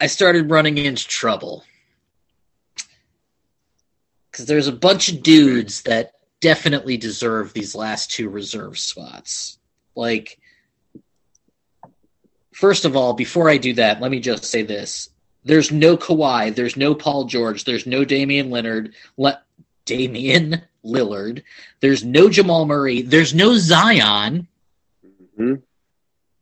[0.00, 1.64] I started running into trouble.
[4.30, 9.58] Because there's a bunch of dudes that definitely deserve these last two reserve spots.
[9.94, 10.38] Like,
[12.52, 15.10] first of all, before I do that, let me just say this.
[15.44, 19.42] There's no Kawhi, there's no Paul George, there's no Damian Leonard, Le-
[19.84, 21.42] Damian Lillard,
[21.80, 24.46] there's no Jamal Murray, there's no Zion.
[25.04, 25.54] Mm-hmm.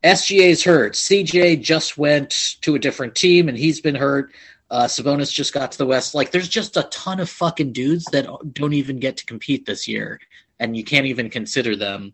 [0.03, 0.93] SGA's hurt.
[0.93, 4.31] CJ just went to a different team and he's been hurt.
[4.69, 6.13] Uh, Sabonis just got to the West.
[6.13, 9.87] Like, there's just a ton of fucking dudes that don't even get to compete this
[9.87, 10.19] year,
[10.59, 12.13] and you can't even consider them.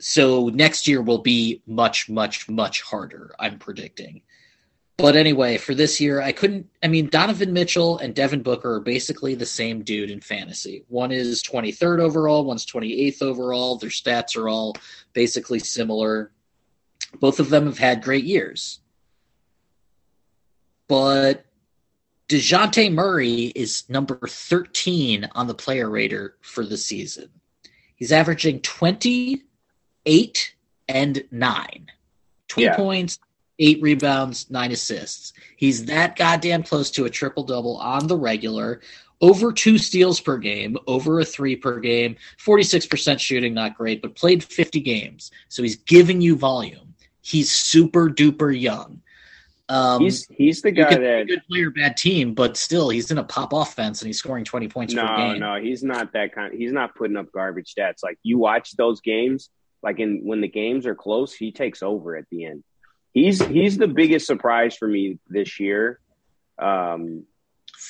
[0.00, 4.22] so next year will be much, much, much harder, I'm predicting.
[4.98, 6.68] But anyway, for this year, I couldn't.
[6.82, 10.84] I mean, Donovan Mitchell and Devin Booker are basically the same dude in fantasy.
[10.88, 13.78] One is 23rd overall, one's 28th overall.
[13.78, 14.76] Their stats are all
[15.12, 16.30] basically similar.
[17.18, 18.80] Both of them have had great years.
[20.88, 21.46] But
[22.28, 27.30] DeJounte Murray is number 13 on the player rater for the season.
[27.96, 30.54] He's averaging 28
[30.88, 31.90] and 9.
[32.48, 32.76] 20 yeah.
[32.76, 33.18] points,
[33.58, 35.32] eight rebounds, nine assists.
[35.56, 38.80] He's that goddamn close to a triple double on the regular,
[39.20, 44.16] over two steals per game, over a three per game, 46% shooting, not great, but
[44.16, 45.30] played 50 games.
[45.48, 46.94] So he's giving you volume.
[47.20, 49.00] He's super duper young.
[49.68, 53.24] Um, he's he's the guy that good player, bad team, but still he's in a
[53.24, 55.38] pop offense and he's scoring twenty points no, per game.
[55.38, 56.52] No, he's not that kind.
[56.52, 58.02] He's not putting up garbage stats.
[58.02, 59.48] Like you watch those games,
[59.82, 62.64] like in when the games are close, he takes over at the end
[63.12, 66.00] he's he's the biggest surprise for me this year.
[66.58, 67.24] Um,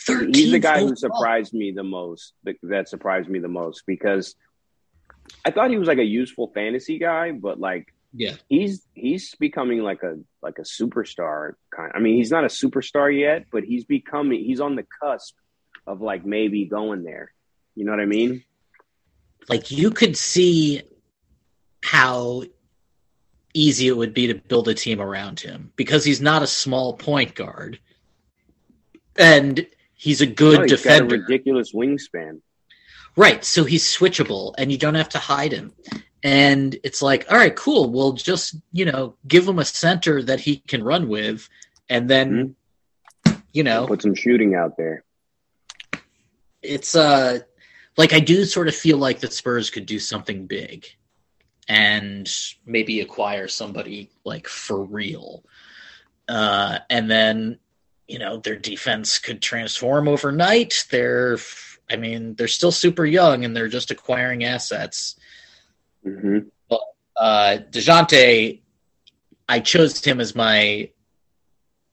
[0.07, 2.35] he's the guy who surprised me the most.
[2.63, 4.35] That surprised me the most because
[5.45, 9.83] I thought he was like a useful fantasy guy, but like yeah, he's he's becoming
[9.83, 11.93] like a like a superstar kind.
[11.95, 14.45] I mean, he's not a superstar yet, but he's becoming.
[14.45, 15.35] He's on the cusp
[15.87, 17.33] of like maybe going there.
[17.75, 18.45] You know what I mean?
[19.49, 20.83] Like you could see
[21.83, 22.45] how
[23.55, 26.95] easy it would be to build a team around him because he's not a small
[26.95, 27.79] point guard
[29.17, 31.17] and he's a good no, he's defender.
[31.17, 32.41] ridiculous wingspan.
[33.15, 35.73] Right, so he's switchable and you don't have to hide him.
[36.23, 37.91] And it's like, all right, cool.
[37.91, 41.49] We'll just, you know, give him a center that he can run with
[41.91, 42.57] and then
[43.27, 43.41] mm-hmm.
[43.53, 45.05] you know, put some shooting out there.
[46.63, 47.41] It's uh
[47.97, 50.87] like I do sort of feel like the Spurs could do something big
[51.69, 52.31] and
[52.67, 55.45] maybe acquire somebody like for real.
[56.29, 57.59] Uh, and then,
[58.09, 60.87] you know, their defense could transform overnight.
[60.91, 61.39] They're,
[61.91, 65.17] I mean, they're still super young and they're just acquiring assets.
[66.07, 66.49] Mm-hmm.
[66.69, 66.81] But
[67.17, 68.61] uh, DeJounte,
[69.49, 70.91] I chose him as my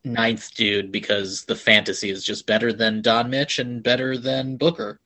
[0.04, 5.00] ninth dude because the fantasy is just better than Don Mitch and better than Booker.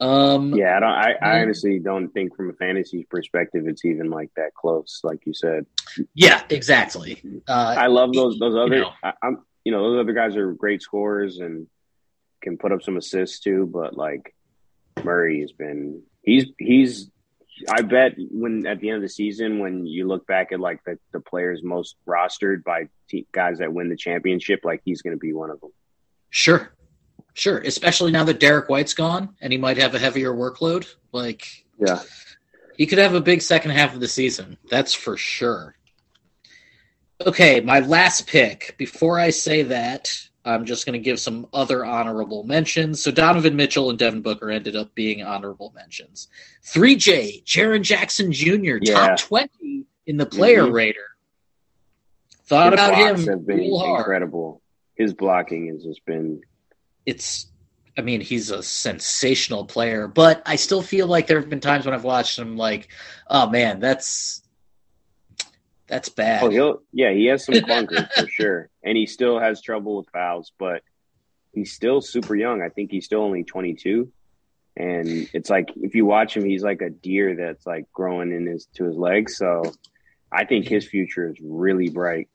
[0.00, 0.90] Um, yeah, I don't.
[0.90, 5.26] I, I, honestly don't think, from a fantasy perspective, it's even like that close, like
[5.26, 5.66] you said.
[6.14, 7.22] Yeah, exactly.
[7.46, 8.76] Uh, I love those those other.
[8.76, 11.66] You know, I, am you know those other guys are great scorers and
[12.40, 13.68] can put up some assists too.
[13.70, 14.34] But like
[15.04, 17.10] Murray has been, he's he's.
[17.70, 20.82] I bet when at the end of the season, when you look back at like
[20.86, 22.88] the, the players most rostered by
[23.32, 25.72] guys that win the championship, like he's going to be one of them.
[26.30, 26.72] Sure,
[27.40, 30.86] Sure, especially now that Derrick White's gone and he might have a heavier workload.
[31.10, 32.02] Like, yeah,
[32.76, 34.58] he could have a big second half of the season.
[34.68, 35.74] That's for sure.
[37.26, 38.74] Okay, my last pick.
[38.76, 40.12] Before I say that,
[40.44, 43.02] I'm just going to give some other honorable mentions.
[43.02, 46.28] So Donovan Mitchell and Devin Booker ended up being honorable mentions.
[46.66, 49.16] 3J, Jaren Jackson Jr., yeah.
[49.16, 50.74] top 20 in the player mm-hmm.
[50.74, 51.16] rater.
[52.44, 53.26] Thought His about him.
[53.28, 54.60] Have been incredible.
[54.94, 56.42] His blocking has just been
[57.10, 57.48] it's
[57.98, 61.84] I mean, he's a sensational player, but I still feel like there have been times
[61.84, 62.88] when I've watched him like,
[63.28, 64.42] oh man, that's
[65.86, 66.42] that's bad.
[66.44, 70.08] Oh, he'll yeah, he has some clunkers for sure, and he still has trouble with
[70.10, 70.82] fouls, but
[71.52, 72.62] he's still super young.
[72.62, 74.12] I think he's still only twenty two,
[74.76, 78.46] and it's like if you watch him, he's like a deer that's like growing in
[78.46, 79.36] his to his legs.
[79.36, 79.64] So
[80.32, 82.28] I think his future is really bright.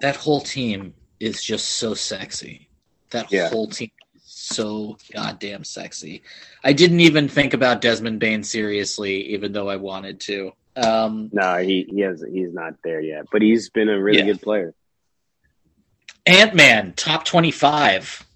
[0.00, 2.69] That whole team is just so sexy.
[3.10, 3.48] That yeah.
[3.48, 6.22] whole team is so goddamn sexy.
[6.62, 10.52] I didn't even think about Desmond Bane seriously, even though I wanted to.
[10.76, 14.26] Um, no, he he has he's not there yet, but he's been a really yeah.
[14.26, 14.74] good player.
[16.26, 18.26] Ant Man, top twenty-five.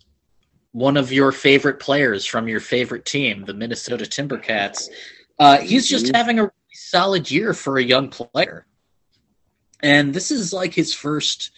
[0.72, 4.88] One of your favorite players from your favorite team, the Minnesota Timbercats.
[5.38, 6.16] Uh, he's just mm-hmm.
[6.16, 8.66] having a really solid year for a young player,
[9.80, 11.52] and this is like his first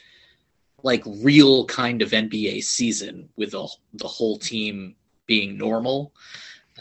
[0.82, 4.94] like real kind of NBA season with the, the whole team
[5.26, 6.12] being normal.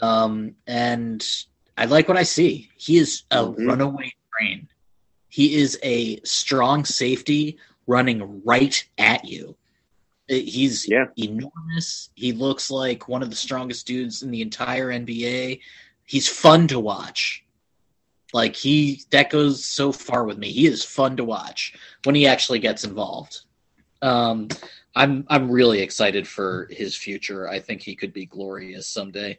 [0.02, 1.26] Um, and
[1.76, 2.70] I like what I see.
[2.76, 3.66] He is a mm-hmm.
[3.66, 4.68] runaway train.
[5.28, 9.56] He is a strong safety running right at you.
[10.28, 11.06] He's yeah.
[11.16, 12.10] enormous.
[12.14, 15.60] He looks like one of the strongest dudes in the entire NBA.
[16.04, 17.44] He's fun to watch.
[18.32, 20.50] Like he that goes so far with me.
[20.50, 23.40] He is fun to watch when he actually gets involved.
[24.02, 24.48] Um,
[24.94, 27.48] I'm I'm really excited for his future.
[27.48, 29.38] I think he could be glorious someday.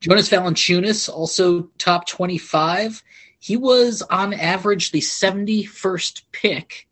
[0.00, 3.02] Jonas Valanciunas, also top 25.
[3.38, 6.88] he was on average the 71st pick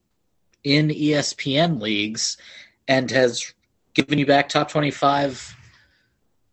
[0.65, 2.37] in ESPN leagues
[2.89, 3.53] and has
[3.95, 5.57] given you back top 25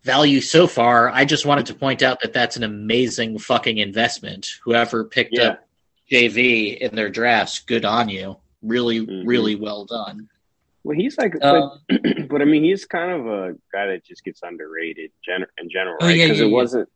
[0.03, 1.09] value so far.
[1.09, 4.47] I just wanted to point out that that's an amazing fucking investment.
[4.63, 5.43] Whoever picked Yeah.
[5.49, 5.67] up
[6.11, 8.37] JV in their drafts, good on you.
[8.61, 9.23] Really, Mhm.
[9.25, 10.27] really well done.
[10.83, 14.23] Well, he's like, Um, but, but I mean, he's kind of a guy that just
[14.23, 16.17] gets underrated gen- in general, Oh, right?
[16.17, 16.55] yeah, Because yeah, it yeah.
[16.55, 16.89] wasn't.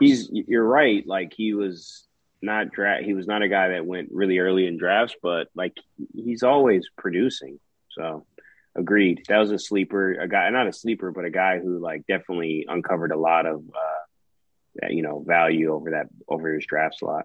[0.00, 1.06] He's you're right.
[1.06, 2.06] Like he was
[2.42, 3.04] not draft.
[3.04, 5.74] He was not a guy that went really early in drafts, but like
[6.14, 7.60] he's always producing.
[7.90, 8.26] So
[8.74, 9.22] agreed.
[9.28, 10.12] That was a sleeper.
[10.14, 13.62] A guy, not a sleeper, but a guy who like definitely uncovered a lot of
[13.74, 17.24] uh, you know value over that over his draft slot.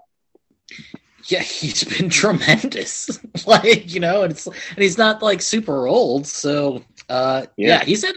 [1.27, 3.19] Yeah, he's been tremendous.
[3.45, 7.83] like, you know, and it's and he's not like super old, so uh yeah, Yeah.
[7.85, 8.15] he's had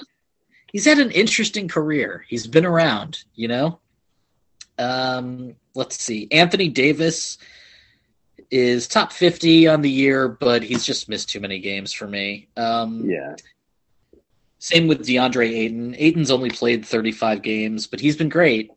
[0.73, 2.25] he's had an interesting career.
[2.29, 3.81] He's been around, you know.
[4.79, 6.29] Um let's see.
[6.31, 7.39] Anthony Davis
[8.51, 12.49] is top 50 on the year, but he's just missed too many games for me.
[12.57, 13.35] Um Yeah,
[14.59, 15.95] same with DeAndre Ayton.
[15.99, 18.71] Ayton's only played 35 games, but he's been great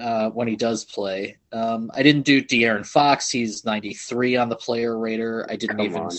[0.00, 1.38] uh, when he does play.
[1.52, 3.30] Um, I didn't do De'Aaron Fox.
[3.30, 5.46] He's 93 on the player rater.
[5.48, 6.10] I didn't Come even on.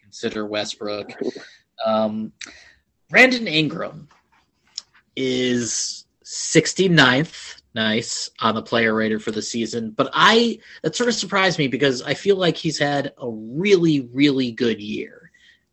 [0.00, 1.12] consider Westbrook.
[1.84, 2.32] Um,
[3.10, 4.08] Brandon Ingram
[5.16, 7.62] is 69th.
[7.74, 11.66] Nice on the player rater for the season, but I that sort of surprised me
[11.66, 15.32] because I feel like he's had a really, really good year.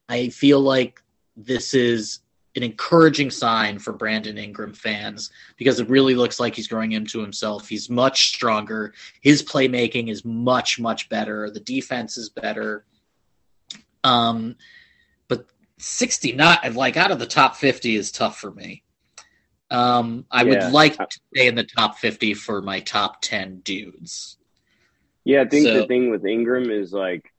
[0.09, 0.99] I feel like
[1.37, 2.21] this is
[2.55, 7.19] an encouraging sign for Brandon Ingram fans because it really looks like he's growing into
[7.21, 7.67] himself.
[7.69, 8.93] He's much stronger.
[9.21, 11.49] His playmaking is much much better.
[11.49, 12.85] The defense is better.
[14.03, 14.55] Um,
[15.27, 15.45] but
[15.77, 18.83] 69 like out of the top 50 is tough for me.
[19.69, 20.65] Um, I Yeah.
[20.65, 24.37] would like to stay in the top 50 for my top 10 dudes.
[25.23, 27.31] Yeah, I think So- the thing with Ingram is like,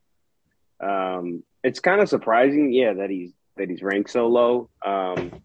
[0.80, 4.68] um, it's kind of surprising, yeah, that he's that he's ranked so low.
[4.84, 5.42] Um,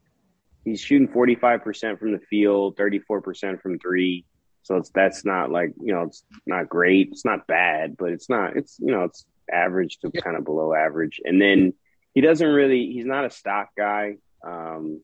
[0.64, 4.26] he's shooting forty five percent from the field, thirty four percent from three.
[4.64, 7.10] So it's that's not like you know it's not great.
[7.12, 10.74] It's not bad, but it's not it's you know it's average to kind of below
[10.74, 11.22] average.
[11.24, 11.74] And then
[12.14, 14.18] he doesn't really he's not a stock guy.
[14.45, 15.01] Um,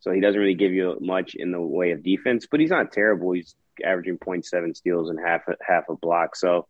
[0.00, 2.90] so he doesn't really give you much in the way of defense, but he's not
[2.90, 3.32] terrible.
[3.32, 6.34] He's averaging 0.7 steals and half a, half a block.
[6.34, 6.66] So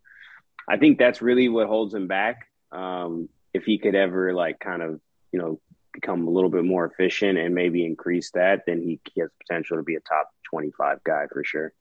[0.68, 2.48] I think that's really what holds him back.
[2.70, 5.60] Um, if he could ever like kind of you know
[5.92, 9.82] become a little bit more efficient and maybe increase that, then he, has potential to
[9.82, 11.72] be a top 25 guy for sure.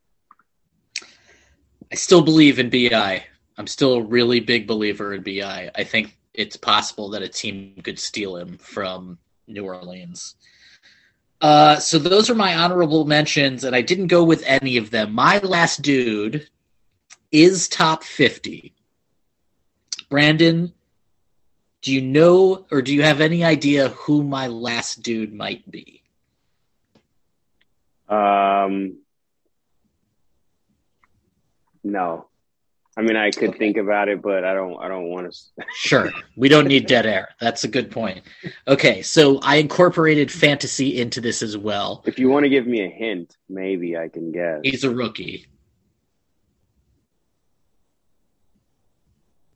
[1.92, 3.24] I still believe in BI.
[3.58, 5.72] I'm still a really big believer in BI.
[5.76, 10.36] I think it's possible that a team could steal him from New Orleans.
[11.42, 15.14] Uh, so those are my honorable mentions, and I didn't go with any of them.
[15.14, 16.48] My last dude
[17.32, 18.74] is top 50.
[20.10, 20.74] Brandon,
[21.82, 26.04] do you know or do you have any idea who my last dude might be?
[28.08, 28.98] Um,
[31.84, 32.28] no,
[32.98, 33.58] I mean I could Okay.
[33.58, 34.78] think about it, but I don't.
[34.82, 35.64] I don't want to.
[35.74, 36.12] Sure.
[36.36, 37.30] We don't need dead air.
[37.40, 38.22] That's a good point.
[38.68, 42.04] Okay, so I incorporated fantasy into this as well.
[42.06, 44.60] If you want to give me a hint, maybe I can guess.
[44.64, 45.48] He's a rookie.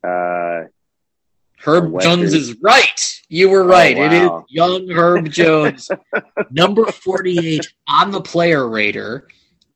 [0.03, 0.65] Uh,
[1.65, 3.21] Herb Western- Jones is right.
[3.27, 3.97] You were Oh, right.
[3.97, 5.89] It is young Herb Jones,
[6.51, 9.27] number 48 on the player rater,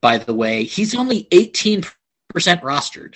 [0.01, 0.63] by the way.
[0.63, 1.83] He's only 18%
[2.35, 3.15] rostered.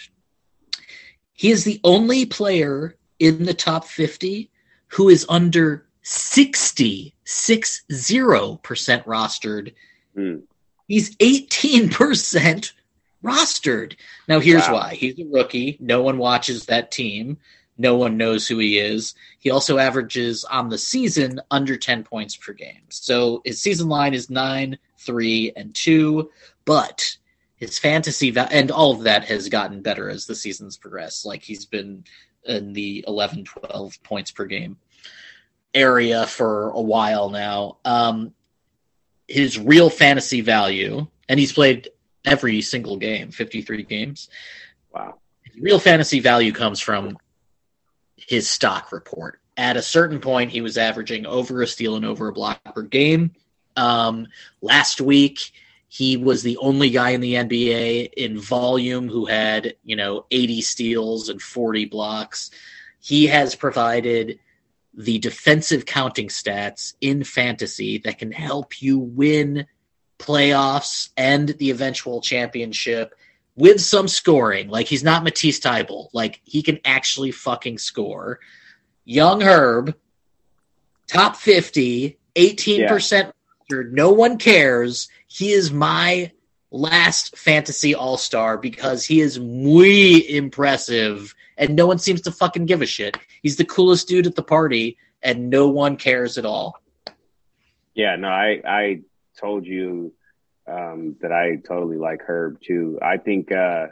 [1.33, 4.49] He is the only player in the top 50
[4.87, 9.73] who is under 60, 60% rostered.
[10.15, 10.35] Hmm.
[10.87, 12.73] He's 18%
[13.23, 13.95] rostered.
[14.27, 14.73] Now, here's Wow.
[14.73, 14.95] why.
[14.95, 15.77] He's a rookie.
[15.79, 17.37] No one watches that team.
[17.77, 19.15] No one knows who he is.
[19.39, 22.83] He also averages on the season under 10 points per game.
[22.89, 26.29] So his season line is 9, 3, and 2,
[26.65, 27.17] but
[27.55, 31.25] his fantasy va- and all of that has gotten better as the seasons progress.
[31.25, 32.03] Like he's been
[32.45, 34.77] in the 11, 12 points per game
[35.73, 37.77] area for a while now.
[37.83, 38.33] Um,
[39.27, 41.89] his real fantasy value, and he's played
[42.25, 44.29] every single game, 53 games.
[44.93, 45.15] wow.
[45.43, 47.17] His real fantasy value comes from
[48.27, 49.39] his stock report.
[49.55, 52.81] At a certain point, he was averaging over a steal and over a block per
[52.81, 53.31] game.
[53.75, 54.27] Um,
[54.61, 55.51] last week,
[55.87, 60.61] he was the only guy in the NBA in volume who had, you know, 80
[60.61, 62.49] steals and 40 blocks.
[62.99, 64.39] He has provided
[64.95, 69.67] the defensive counting stats in fantasy that can help you win
[70.17, 73.13] playoffs and the eventual championship
[73.55, 74.69] with some scoring.
[74.69, 76.09] Like he's not Matisse Thybulle.
[76.13, 78.39] Like he can actually fucking score.
[79.05, 79.95] Young Herb,
[81.07, 83.31] top 50, 18%.
[83.71, 85.09] No one cares.
[85.27, 86.31] He is my
[86.71, 92.65] last fantasy all star because he is muy impressive and no one seems to fucking
[92.65, 93.15] give a shit.
[93.41, 96.81] He's the coolest dude at the party and no one cares at all.
[97.93, 99.01] Yeah, no, I I
[99.39, 100.13] told you
[100.67, 102.99] um, that I totally like Herb too.
[103.01, 103.87] I think uh,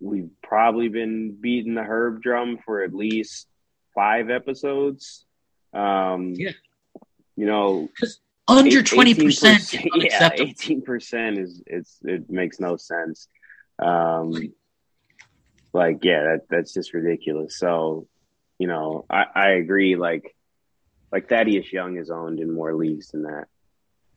[0.00, 3.46] we've probably been beating the Herb drum for at least
[3.94, 5.24] five episodes.
[5.72, 6.52] Um, yeah,
[7.36, 7.88] you know,
[8.46, 9.74] under twenty percent.
[9.96, 13.28] Yeah, eighteen percent is it's it makes no sense.
[13.78, 14.32] Um,
[15.72, 17.58] like yeah, that that's just ridiculous.
[17.58, 18.06] So,
[18.58, 19.96] you know, I, I agree.
[19.96, 20.34] Like,
[21.12, 23.46] like Thaddeus Young is owned in more leagues than that.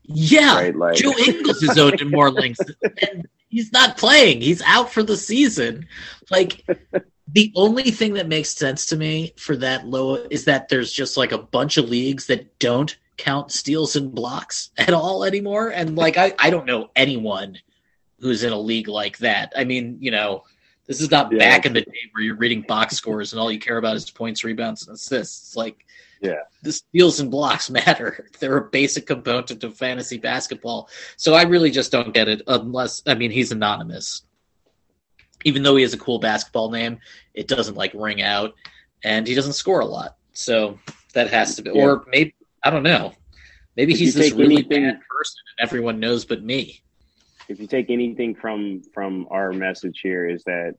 [0.03, 0.75] Yeah, right?
[0.75, 0.95] like...
[0.95, 2.59] Joe Ingles is owned in more links,
[3.09, 4.41] and he's not playing.
[4.41, 5.87] He's out for the season.
[6.29, 6.65] Like
[7.27, 11.17] the only thing that makes sense to me for that low is that there's just
[11.17, 15.69] like a bunch of leagues that don't count steals and blocks at all anymore.
[15.69, 17.57] And like I, I don't know anyone
[18.19, 19.53] who's in a league like that.
[19.55, 20.43] I mean, you know,
[20.87, 21.37] this is not yeah.
[21.37, 24.09] back in the day where you're reading box scores and all you care about is
[24.09, 25.55] points, rebounds, and assists.
[25.55, 25.85] Like
[26.21, 26.43] yeah.
[26.61, 28.27] The steals and blocks matter.
[28.39, 30.89] They're a basic component of fantasy basketball.
[31.17, 34.23] So I really just don't get it unless I mean he's anonymous.
[35.43, 36.99] Even though he has a cool basketball name,
[37.33, 38.53] it doesn't like ring out
[39.03, 40.17] and he doesn't score a lot.
[40.33, 40.79] So
[41.13, 41.83] that has to be yeah.
[41.83, 43.13] or maybe I don't know.
[43.75, 46.83] Maybe if he's this really anything, bad person and everyone knows but me.
[47.47, 50.75] If you take anything from from our message here is that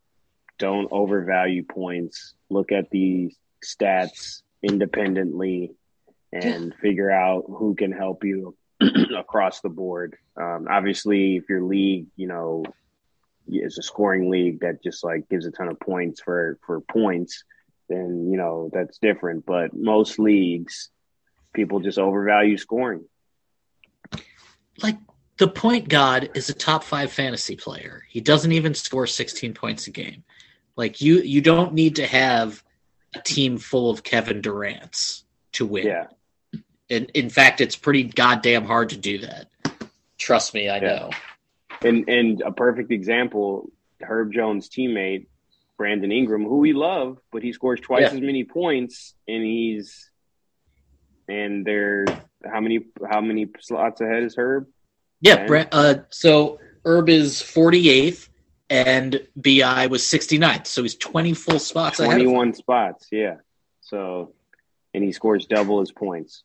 [0.59, 2.35] don't overvalue points.
[2.49, 3.35] Look at the
[3.65, 5.73] stats independently
[6.33, 8.57] and figure out who can help you
[9.17, 10.17] across the board.
[10.37, 12.65] Um, obviously, if your league, you know,
[13.49, 17.45] is a scoring league that just like gives a ton of points for for points,
[17.89, 19.45] then you know that's different.
[19.45, 20.91] But most leagues,
[21.53, 23.05] people just overvalue scoring.
[24.83, 24.97] Like
[25.39, 28.05] the point god is a top five fantasy player.
[28.09, 30.25] He doesn't even score 16 points a game.
[30.77, 32.63] Like you, you don't need to have
[33.15, 35.87] a team full of Kevin Durant's to win.
[35.87, 36.07] Yeah.
[36.89, 39.49] In, in fact, it's pretty goddamn hard to do that.
[40.19, 40.81] Trust me, I yeah.
[40.81, 41.11] know.
[41.83, 45.27] And and a perfect example, Herb Jones' teammate
[45.77, 48.09] Brandon Ingram, who we love, but he scores twice yeah.
[48.09, 50.11] as many points, and he's
[51.29, 52.05] and they're
[52.45, 54.69] how many how many slots ahead is Herb?
[55.21, 58.29] Yeah, uh, so Herb is forty eighth,
[58.73, 60.67] and Bi was 69th.
[60.67, 63.37] So he's 20 full spots 21 spots, yeah.
[63.83, 64.33] So,
[64.95, 66.43] and he scores double his points.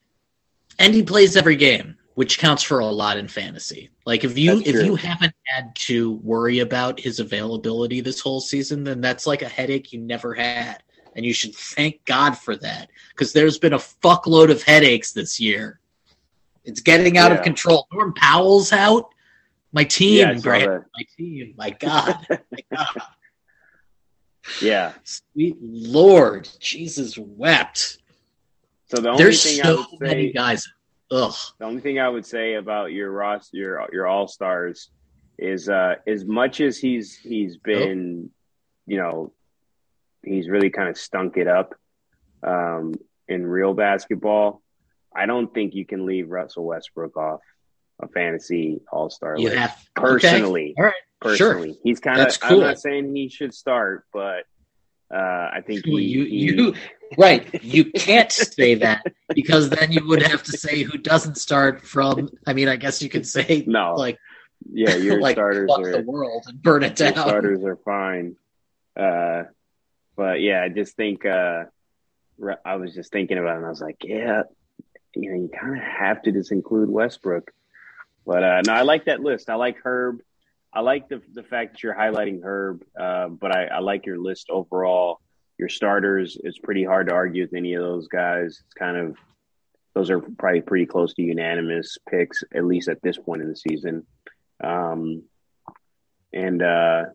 [0.78, 3.92] And he plays every game, which counts for a lot in fantasy.
[4.06, 8.84] Like if you if you haven't had to worry about his availability this whole season,
[8.84, 10.84] then that's like a headache you never had.
[11.16, 15.40] And you should thank God for that because there's been a fuckload of headaches this
[15.40, 15.80] year.
[16.66, 17.38] It's getting out yeah.
[17.38, 17.88] of control.
[17.94, 19.14] Norm Powell's out.
[19.74, 20.84] My team, yeah, Grant.
[20.96, 21.54] My team.
[21.58, 22.26] My God.
[22.30, 23.02] my God.
[24.62, 24.94] Yeah.
[25.04, 26.50] Sweet Lord.
[26.60, 27.98] Jesus wept.
[28.88, 30.68] So the only There's thing so I would say, many guys.
[31.12, 31.34] Ugh.
[31.60, 34.90] The only thing I would say about your Ross, your your All Stars,
[35.38, 38.34] is uh, as much as he's he's been, oh.
[38.86, 39.34] you know,
[40.24, 41.76] he's really kind of stunk it up
[42.44, 42.94] um,
[43.28, 44.62] in real basketball.
[45.14, 47.42] I don't think you can leave Russell Westbrook off
[48.00, 49.56] a fantasy all star list.
[49.56, 50.76] Have, personally, okay.
[50.78, 51.82] all right, personally, sure.
[51.84, 52.40] he's kind of.
[52.40, 52.62] Cool.
[52.62, 54.46] I'm not saying he should start, but
[55.14, 56.76] uh, I think he, you he, you
[57.18, 57.64] right.
[57.64, 62.30] You can't say that because then you would have to say who doesn't start from.
[62.46, 64.20] I mean, I guess you could say no, like
[64.70, 67.14] yeah, your like, starters are the world and burn it down.
[67.14, 68.36] starters are fine,
[68.96, 69.44] uh,
[70.16, 71.66] but yeah, I just think uh,
[72.66, 74.44] I was just thinking about it, and I was like, yeah,
[75.16, 77.52] you know, you kind of have to just include Westbrook.
[78.28, 79.50] But uh, no, I like that list.
[79.50, 80.20] I like Herb.
[80.74, 82.84] I like the the fact that you're highlighting Herb.
[83.00, 85.22] Uh, but I, I like your list overall.
[85.58, 86.38] Your starters.
[86.44, 88.62] It's pretty hard to argue with any of those guys.
[88.66, 89.18] It's kind of
[89.96, 93.56] those are probably pretty close to unanimous picks, at least at this point in the
[93.56, 94.06] season.
[94.62, 95.24] Um,
[96.34, 97.06] and uh,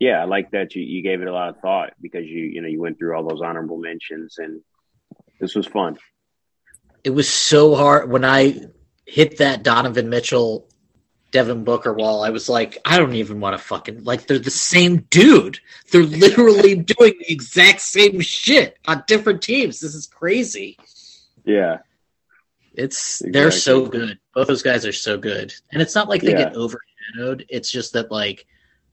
[0.00, 2.62] yeah, I like that you, you gave it a lot of thought because you you
[2.62, 4.62] know you went through all those honorable mentions and
[5.38, 5.98] this was fun.
[7.04, 8.58] It was so hard when I
[9.06, 10.68] hit that Donovan Mitchell
[11.34, 14.52] Devin Booker wall, I was like, I don't even want to fucking like they're the
[14.52, 15.58] same dude.
[15.90, 19.80] They're literally doing the exact same shit on different teams.
[19.80, 20.78] This is crazy.
[21.44, 21.78] Yeah.
[22.72, 23.32] It's exactly.
[23.32, 24.20] they're so good.
[24.32, 25.52] Both those guys are so good.
[25.72, 26.44] And it's not like they yeah.
[26.44, 27.46] get overshadowed.
[27.48, 28.46] It's just that like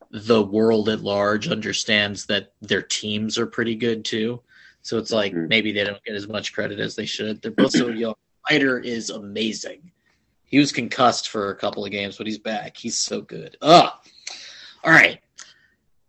[0.10, 4.42] the world at large understands that their teams are pretty good too.
[4.82, 5.48] So it's like mm-hmm.
[5.48, 7.40] maybe they don't get as much credit as they should.
[7.42, 8.16] They're both so young.
[8.50, 9.92] Fighter is amazing.
[10.52, 12.76] He was concussed for a couple of games, but he's back.
[12.76, 13.58] He's so good.
[13.62, 13.90] Ugh.
[14.84, 15.20] All right.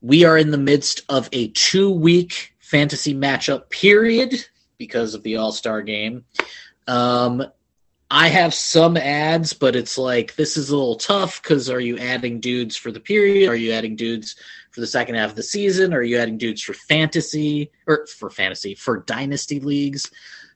[0.00, 4.34] We are in the midst of a two week fantasy matchup period
[4.78, 6.24] because of the All Star game.
[6.88, 7.44] Um,
[8.10, 11.96] I have some ads, but it's like this is a little tough because are you
[11.98, 13.48] adding dudes for the period?
[13.48, 14.34] Are you adding dudes
[14.72, 15.94] for the second half of the season?
[15.94, 20.10] Are you adding dudes for fantasy or for fantasy for dynasty leagues?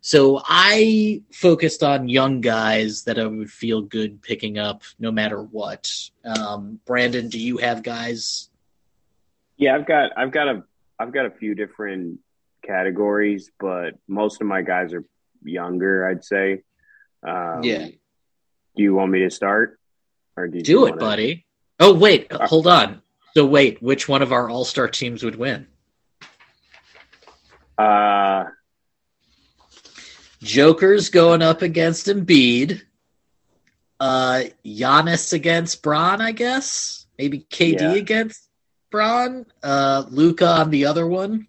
[0.07, 5.42] So I focused on young guys that I would feel good picking up no matter
[5.42, 5.92] what.
[6.24, 8.48] Um, Brandon, do you have guys?
[9.57, 10.62] Yeah, I've got I've got a
[10.96, 12.20] I've got a few different
[12.64, 15.02] categories, but most of my guys are
[15.42, 16.07] younger.
[16.07, 16.62] I'd say.
[17.26, 17.88] Um, yeah.
[18.76, 19.80] Do you want me to start,
[20.36, 20.96] or do, do it, to...
[20.98, 21.46] buddy?
[21.80, 23.02] Oh wait, uh, hold on.
[23.34, 25.66] So wait, which one of our All Star teams would win?
[27.76, 28.44] Uh,
[30.43, 32.82] Joker's going up against Embiid.
[33.99, 37.07] Uh, Giannis against Bron, I guess.
[37.18, 37.93] Maybe KD yeah.
[37.95, 38.49] against
[38.91, 39.47] Bron.
[39.62, 41.47] Uh, Luka on the other one.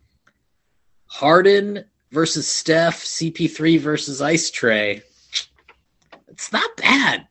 [1.08, 3.04] Harden versus Steph.
[3.04, 5.02] CP3 versus Ice Trae.
[6.30, 7.28] It's not bad.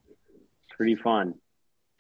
[0.71, 1.35] Pretty fun.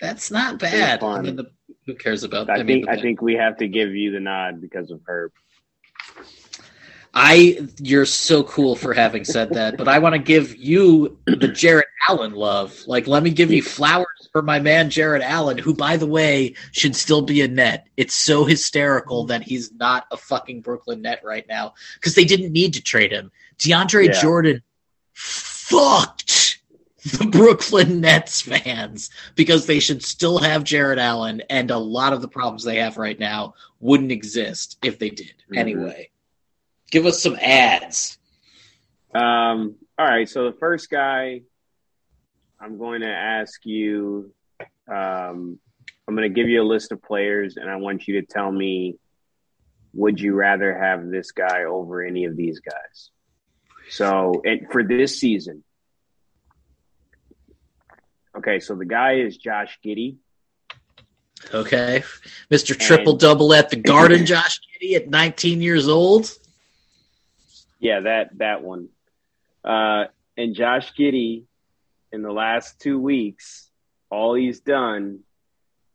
[0.00, 1.02] That's not bad.
[1.02, 1.50] I mean, the,
[1.86, 2.50] who cares about?
[2.50, 5.00] I, I think mean, I think we have to give you the nod because of
[5.06, 5.32] Herb.
[7.18, 11.48] I you're so cool for having said that, but I want to give you the
[11.48, 12.78] Jarrett Allen love.
[12.86, 16.54] Like, let me give you flowers for my man Jarrett Allen, who, by the way,
[16.72, 17.86] should still be a net.
[17.96, 22.52] It's so hysterical that he's not a fucking Brooklyn net right now because they didn't
[22.52, 23.32] need to trade him.
[23.58, 24.20] DeAndre yeah.
[24.20, 24.62] Jordan
[25.14, 26.58] fucked
[27.02, 32.20] the Brooklyn Nets fans because they should still have Jarrett Allen, and a lot of
[32.20, 35.32] the problems they have right now wouldn't exist if they did.
[35.48, 35.58] Mm-hmm.
[35.58, 36.10] Anyway.
[36.90, 38.18] Give us some ads.
[39.14, 40.28] Um, all right.
[40.28, 41.42] So the first guy,
[42.60, 44.32] I'm going to ask you.
[44.88, 45.58] Um,
[46.08, 48.50] I'm going to give you a list of players, and I want you to tell
[48.50, 48.96] me:
[49.94, 53.10] Would you rather have this guy over any of these guys?
[53.88, 55.64] So, and for this season,
[58.38, 58.60] okay.
[58.60, 60.16] So the guy is Josh Giddey.
[61.52, 62.02] Okay,
[62.50, 62.78] Mr.
[62.78, 66.32] Triple Double at the Garden, Josh Giddey at 19 years old.
[67.78, 68.88] Yeah, that that one.
[69.64, 70.04] Uh,
[70.36, 71.44] and Josh Giddey,
[72.12, 73.70] in the last two weeks,
[74.10, 75.20] all he's done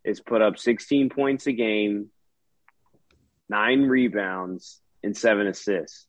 [0.03, 2.07] is put up 16 points a game,
[3.49, 6.05] nine rebounds, and seven assists,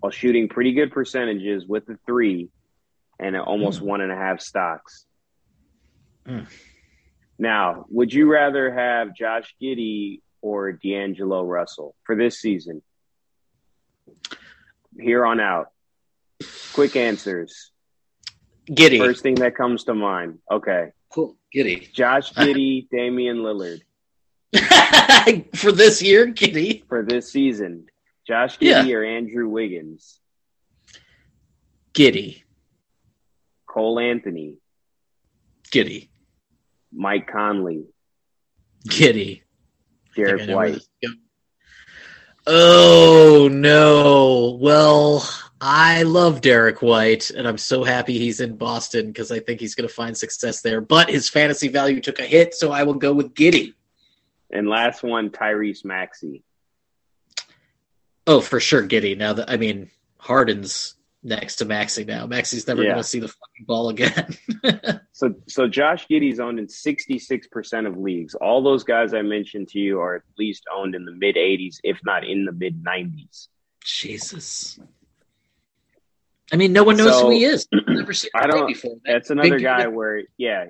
[0.00, 2.48] while shooting pretty good percentages with the three
[3.18, 3.86] and almost mm.
[3.86, 5.06] one and a half stocks.
[6.26, 6.46] Mm.
[7.38, 12.82] Now, would you rather have Josh Giddey or D'Angelo Russell for this season?
[14.98, 15.68] Here on out.
[16.72, 17.70] Quick answers.
[18.68, 18.98] Giddey.
[18.98, 20.38] First thing that comes to mind.
[20.50, 20.92] Okay.
[21.12, 21.36] Cool.
[21.54, 21.92] Giddey.
[21.92, 23.82] Josh Giddey, Damian Lillard.
[25.56, 26.86] For this year, Giddey.
[26.88, 27.86] For this season.
[28.26, 28.94] Josh Giddey yeah.
[28.94, 30.18] or Andrew Wiggins?
[31.94, 32.42] Giddey.
[33.66, 34.56] Cole Anthony.
[35.70, 36.08] Giddey.
[36.92, 37.86] Mike Conley.
[38.88, 39.42] Giddey.
[40.14, 40.82] Derrick White.
[42.46, 44.58] Oh no.
[44.60, 45.28] Well,
[45.60, 49.76] I love Derrick White, and I'm so happy he's in Boston because I think he's
[49.76, 50.80] going to find success there.
[50.80, 53.74] But his fantasy value took a hit, so I will go with Giddey.
[54.50, 56.42] And last one, Tyrese Maxey.
[58.26, 59.16] Oh, for sure, Giddey.
[59.16, 62.26] Now that I mean, Harden's next to Maxey now.
[62.26, 62.90] Maxey's never yeah.
[62.90, 64.36] going to see the fucking ball again.
[65.12, 68.34] so, so Josh Giddey's owned in 66% of leagues.
[68.34, 71.78] All those guys I mentioned to you are at least owned in the mid 80s,
[71.84, 73.48] if not in the mid 90s.
[73.84, 74.78] Jesus.
[76.52, 77.66] I mean, no one knows so, who he is.
[77.72, 78.66] Never seen I don't.
[78.66, 78.96] Before.
[79.04, 80.66] That that's another guy where, yeah,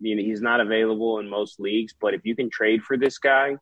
[0.00, 1.94] you know, he's not available in most leagues.
[1.98, 3.56] But if you can trade for this guy,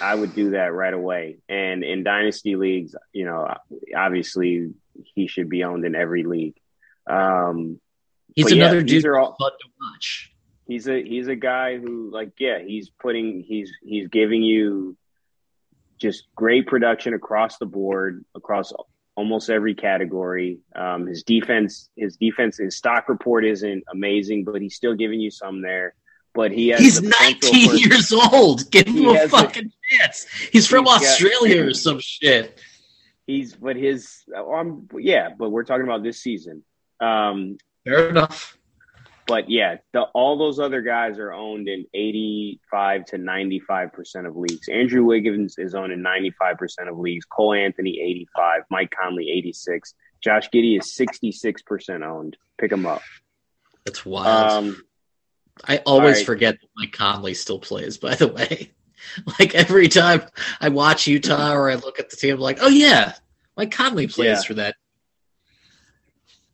[0.00, 1.38] I would do that right away.
[1.48, 3.52] And in dynasty leagues, you know,
[3.94, 4.72] obviously
[5.14, 6.56] he should be owned in every league.
[7.06, 7.80] Um,
[8.34, 10.32] he's another yeah, dude all, fun to watch.
[10.66, 14.96] He's a he's a guy who like yeah he's putting he's he's giving you
[15.98, 18.72] just great production across the board across
[19.14, 20.58] almost every category.
[20.74, 25.30] Um, his defense his defense his stock report isn't amazing, but he's still giving you
[25.30, 25.94] some there.
[26.34, 28.70] But he has he's 19 for, years old.
[28.70, 30.26] Give him a fucking a, chance.
[30.52, 32.58] He's from he's Australia got, or some shit
[33.26, 36.62] he's but his um yeah, but we're talking about this season.
[37.00, 38.56] Um, Fair enough.
[39.26, 44.68] but yeah, the, all those other guys are owned in 85 to 95% of leagues.
[44.68, 47.26] Andrew Wiggins is owned in 95% of leagues.
[47.26, 48.62] Cole Anthony, 85.
[48.70, 49.94] Mike Conley, 86.
[50.22, 52.36] Josh Giddey is 66% owned.
[52.58, 53.02] Pick him up.
[53.84, 54.50] That's wild.
[54.50, 54.82] Um,
[55.64, 56.26] I always right.
[56.26, 58.72] forget that Mike Conley still plays, by the way.
[59.38, 60.22] like every time
[60.60, 63.14] I watch Utah or I look at the team, I'm like, oh, yeah,
[63.56, 64.42] Mike Conley plays yeah.
[64.42, 64.76] for that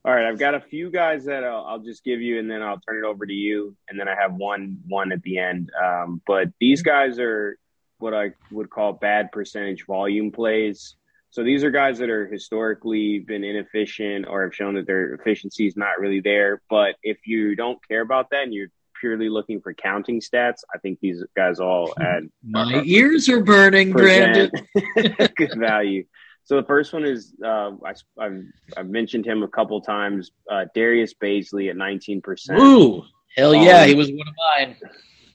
[0.05, 2.61] all right, I've got a few guys that I'll, I'll, just give you, and then
[2.61, 5.71] I'll turn it over to you, and then I have one one at the end.
[5.81, 7.57] Um, but these guys are
[7.99, 10.97] what I would call bad percentage volume plays.
[11.31, 15.67] So these are guys that are historically been inefficient or have shown that their efficiency
[15.67, 16.61] is not really there.
[16.69, 18.69] But if you don't care about that and you're
[19.03, 22.29] purely looking for counting stats, I think these guys all add.
[22.43, 24.51] My uh, ears are burning, Brandon.
[25.37, 26.05] good value.
[26.45, 28.43] So the first one is uh, I, have
[28.77, 30.31] I've mentioned him a couple times.
[30.51, 32.61] Uh, Darius Bazley at nineteen percent.
[32.61, 33.05] Ooh,
[33.37, 34.77] hell yeah, um, he was one of mine.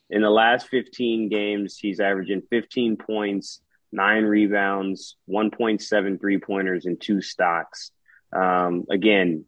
[0.09, 3.61] In the last fifteen games, he's averaging fifteen points,
[3.91, 7.91] nine rebounds, one point seven three pointers, and two stocks.
[8.33, 9.45] Um, again,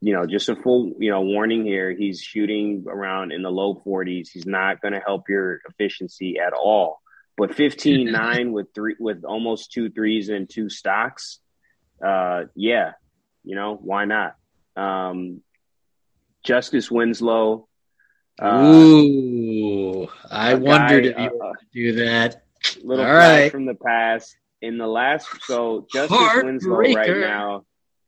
[0.00, 1.92] you know, just a full you know warning here.
[1.92, 4.30] He's shooting around in the low forties.
[4.30, 7.00] He's not going to help your efficiency at all.
[7.36, 11.38] But 15 9 with three with almost two threes and two stocks,
[12.04, 12.92] uh, yeah,
[13.44, 14.36] you know, why not?
[14.76, 15.42] Um,
[16.44, 17.66] Justice Winslow.
[18.40, 22.42] Uh, Ooh, I wondered guy, if you uh, do that.
[22.82, 23.50] Little All right.
[23.50, 24.36] from the past.
[24.62, 27.64] In the last, so Justice Winslow right now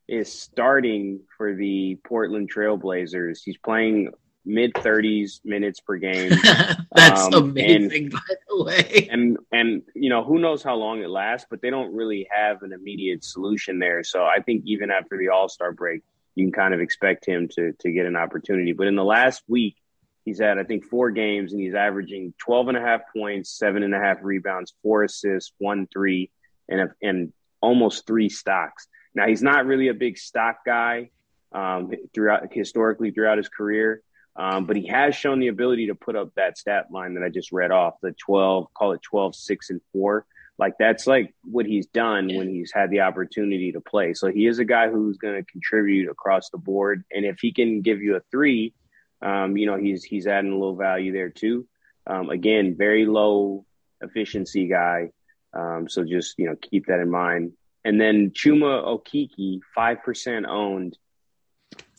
[0.09, 3.41] is starting for the Portland Trailblazers.
[3.45, 4.11] He's playing
[4.45, 6.33] mid 30s minutes per game.
[6.95, 9.09] That's um, amazing, and, by the way.
[9.11, 12.63] And and you know who knows how long it lasts, but they don't really have
[12.63, 14.05] an immediate solution there.
[14.05, 16.03] So I think even after the All Star break,
[16.35, 18.73] you can kind of expect him to to get an opportunity.
[18.73, 19.77] But in the last week,
[20.25, 23.83] he's had I think four games, and he's averaging 12 and a half points, seven
[23.83, 26.31] and a half rebounds, four assists, one three,
[26.69, 28.89] and and almost three stocks.
[29.15, 31.11] Now he's not really a big stock guy
[31.53, 34.03] um, throughout historically throughout his career.
[34.35, 37.29] Um, but he has shown the ability to put up that stat line that I
[37.29, 40.25] just read off the 12, call it 12, 6, and 4.
[40.59, 44.15] Like that's like what he's done when he's had the opportunity to play.
[44.15, 47.05] So he is a guy who's going to contribute across the board.
[47.11, 48.73] And if he can give you a three,
[49.21, 51.67] um, you know, he's he's adding a little value there too.
[52.07, 53.65] Um, again, very low
[54.01, 55.11] efficiency guy.
[55.55, 57.53] Um, so just, you know, keep that in mind.
[57.85, 60.97] And then Chuma Okeke, 5% owned.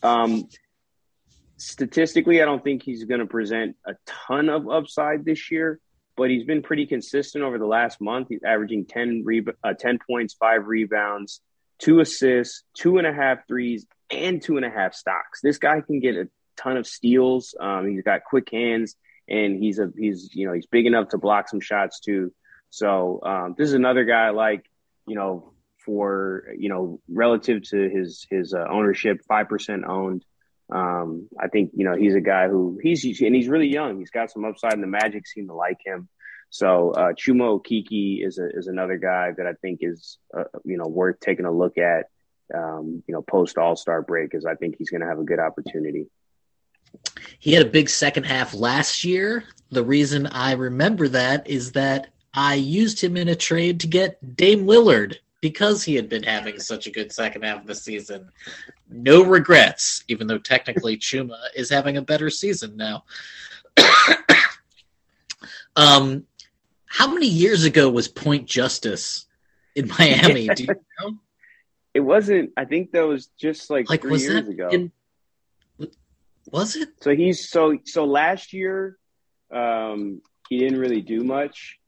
[0.02, 0.48] Um,
[1.58, 5.80] statistically, I don't think he's going to present a ton of upside this year,
[6.16, 8.28] but he's been pretty consistent over the last month.
[8.30, 11.42] He's averaging 10, re- uh, 10 points, five rebounds,
[11.80, 15.42] two assists, two and a half threes, and two and a half stocks.
[15.42, 17.56] This guy can get a ton of steals.
[17.60, 18.96] Um, he's got quick hands,
[19.28, 22.34] and he's a he's you know he's big enough to block some shots too.
[22.70, 24.66] So um, this is another guy like
[25.08, 25.53] you know
[25.86, 30.24] for you know relative to his his uh, ownership, five percent owned.
[30.72, 34.00] Um, I think you know he's a guy who he's and he's really young.
[34.00, 36.10] He's got some upside, and the Magic seem to like him.
[36.50, 40.78] So uh, Chuma Okeke is a, is another guy that I think is uh, you
[40.78, 42.08] know worth taking a look at.
[42.54, 45.24] Um, you know, post All Star break, as I think he's going to have a
[45.24, 46.08] good opportunity.
[47.40, 49.46] He had a big second half last year.
[49.72, 54.36] The reason I remember that is that I used him in a trade to get
[54.36, 58.30] Dame Lillard because he had been having such a good second half of the season.
[58.90, 63.04] No regrets, even though technically Chuma is having a better season now.
[65.76, 66.26] um,
[66.86, 69.26] how many years ago was Point Justice
[69.76, 70.48] in Miami?
[70.48, 71.18] Do you know?
[71.94, 72.52] It wasn't.
[72.56, 74.70] I think that was just like, like three years ago.
[74.70, 74.94] In,
[76.50, 76.88] was it?
[77.02, 78.98] So he's so so last year,
[79.52, 81.82] um, he didn't really do much.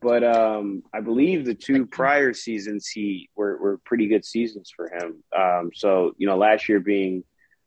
[0.00, 4.88] But um, I believe the two prior seasons he were, were pretty good seasons for
[4.88, 5.22] him.
[5.36, 7.24] Um, so you know, last year being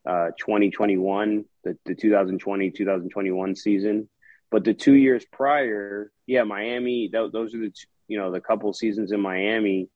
[0.08, 4.10] uh, 2021, the, the 2020 2021 season,
[4.52, 7.10] but the two years prior, yeah, Miami.
[7.10, 9.90] Th- those are the two, you know the couple seasons in Miami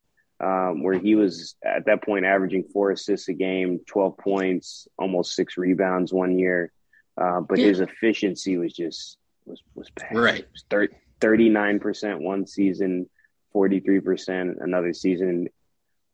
[0.44, 5.36] um, where he was at that point averaging four assists a game, 12 points, almost
[5.36, 6.72] six rebounds one year.
[7.20, 7.68] Uh, but yeah.
[7.68, 10.18] his efficiency was just was was bad.
[10.18, 13.10] Right, was 30, 39% one season,
[13.56, 15.48] 43% another season.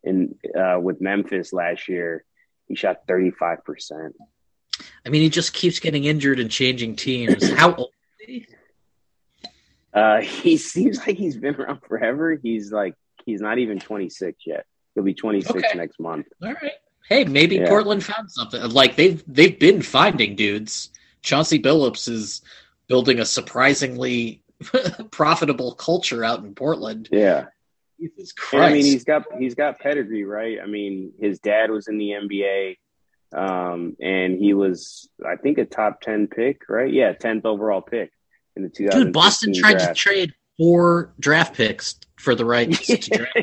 [0.04, 2.24] In uh, with Memphis last year,
[2.68, 4.14] he shot 35%.
[5.06, 7.50] I mean, he just keeps getting injured and changing teams.
[7.52, 7.92] How old
[8.22, 8.48] is he?
[9.94, 12.40] Uh, he seems like he's been around forever.
[12.42, 12.96] He's like
[13.26, 14.66] he's not even 26 yet.
[14.96, 15.78] He'll be 26 okay.
[15.78, 16.28] next month.
[16.42, 16.74] All right.
[17.10, 17.68] hey, maybe Yeah.
[17.68, 18.62] Portland found something.
[18.70, 20.92] Like they've they've been finding dudes.
[21.24, 22.42] Chauncey Billups is
[22.88, 24.42] building a surprisingly
[25.12, 27.10] profitable culture out in Portland.
[27.12, 27.46] Yeah.
[28.00, 28.70] Jesus And, Christ!
[28.70, 30.60] I mean, he's got he's got pedigree, right?
[30.62, 32.78] I mean, his dad was in the NBA,
[33.34, 36.92] um, and he was, I think, a top ten pick, right?
[36.92, 38.12] Yeah, tenth overall pick
[38.56, 39.06] in the two thousand.
[39.06, 43.38] Dude, Boston tried to trade four draft picks for the rights to draft.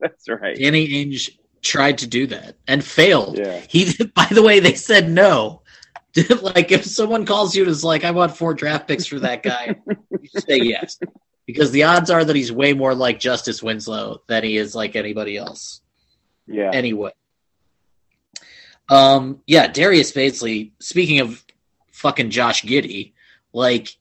[0.00, 0.56] That's right.
[0.56, 1.30] Danny Ainge
[1.62, 3.38] tried to do that and failed.
[3.38, 3.60] Yeah.
[3.68, 5.59] He, by the way, they said no.
[6.42, 9.42] like if someone calls you and is like, "I want four draft picks for that
[9.42, 10.98] guy," you say yes,
[11.46, 14.96] because the odds are that he's way more like Justice Winslow than he is like
[14.96, 15.80] anybody else.
[16.46, 16.70] Yeah.
[16.72, 17.12] Anyway,
[18.88, 20.72] um, yeah, Darius Bazley.
[20.80, 21.44] Speaking of
[21.92, 23.12] fucking Josh Giddey,
[23.52, 23.96] like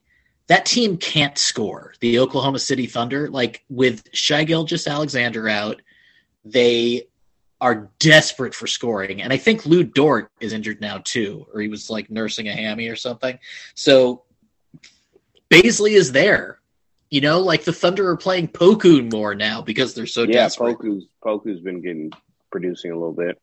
[0.47, 1.93] that team can't score.
[1.99, 5.81] The Oklahoma City Thunder, like with Shai Gilgeous-Alexander out,
[6.43, 7.08] they
[7.61, 9.21] are desperate for scoring.
[9.21, 12.53] And I think Lu Dort is injured now too, or he was like nursing a
[12.53, 13.37] hammy or something.
[13.75, 14.23] So
[15.49, 16.59] Bazley is there.
[17.09, 20.77] You know, like the Thunder are playing Poku more now because they're so yeah, desperate.
[20.77, 22.11] Poku's Poku's been getting
[22.51, 23.39] producing a little bit.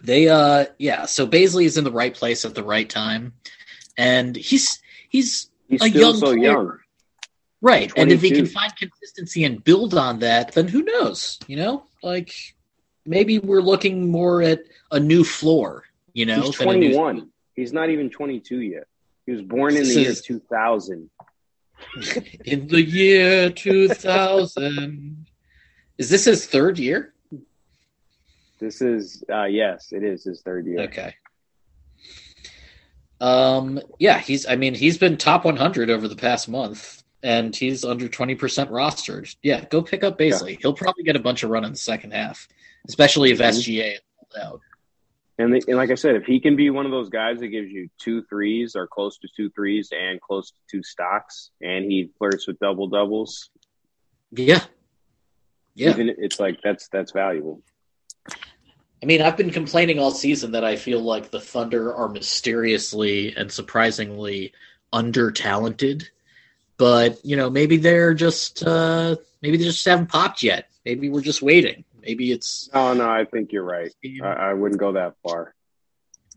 [0.00, 3.32] They uh yeah, so Bazley is in the right place at the right time.
[3.98, 6.38] And he's he's He's a still young so player.
[6.38, 6.78] young.
[7.66, 7.92] Right.
[7.96, 11.36] And if he can find consistency and build on that, then who knows?
[11.48, 11.84] You know?
[12.00, 12.32] Like
[13.04, 14.60] maybe we're looking more at
[14.92, 16.42] a new floor, you know?
[16.42, 17.28] He's than a new- 21.
[17.56, 18.84] He's not even 22 yet.
[19.24, 21.10] He was born in the year 2000.
[22.44, 25.26] in the year 2000.
[25.98, 27.14] Is this his third year?
[28.60, 30.82] This is uh yes, it is his third year.
[30.82, 31.16] Okay.
[33.20, 37.84] Um yeah, he's I mean, he's been top 100 over the past month and he's
[37.84, 38.38] under 20%
[38.70, 39.34] rostered.
[39.42, 40.58] Yeah, go pick up Bazley.
[40.60, 42.46] He'll probably get a bunch of run in the second half,
[42.88, 43.40] especially if.
[43.40, 44.60] SGA is pulled out.
[45.38, 47.48] And, the, and like I said, if he can be one of those guys that
[47.48, 51.84] gives you two threes or close to two threes and close to two stocks, and
[51.84, 53.50] he flirts with double doubles,
[54.30, 54.60] Yeah.
[55.74, 55.90] Yeah.
[55.90, 57.60] even it's like that's that's valuable.
[59.02, 63.36] I mean, I've been complaining all season that I feel like the Thunder are mysteriously
[63.36, 64.54] and surprisingly
[64.92, 66.08] under talented.
[66.78, 70.68] But, you know, maybe they're just uh maybe they just haven't popped yet.
[70.84, 71.84] Maybe we're just waiting.
[72.00, 73.92] Maybe it's No, no, I think you're right.
[74.22, 75.54] I, I wouldn't go that far.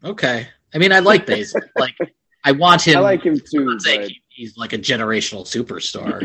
[0.04, 0.48] okay.
[0.74, 1.62] I mean, I like Bazley.
[1.78, 1.96] like
[2.44, 5.44] I want him I like him too, I'm not saying but he's like a generational
[5.46, 6.20] superstar.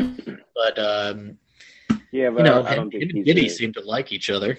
[0.55, 1.37] but um
[2.11, 4.11] yeah, but you know, I, I don't think him and he's Giddey seem to like
[4.13, 4.57] each other.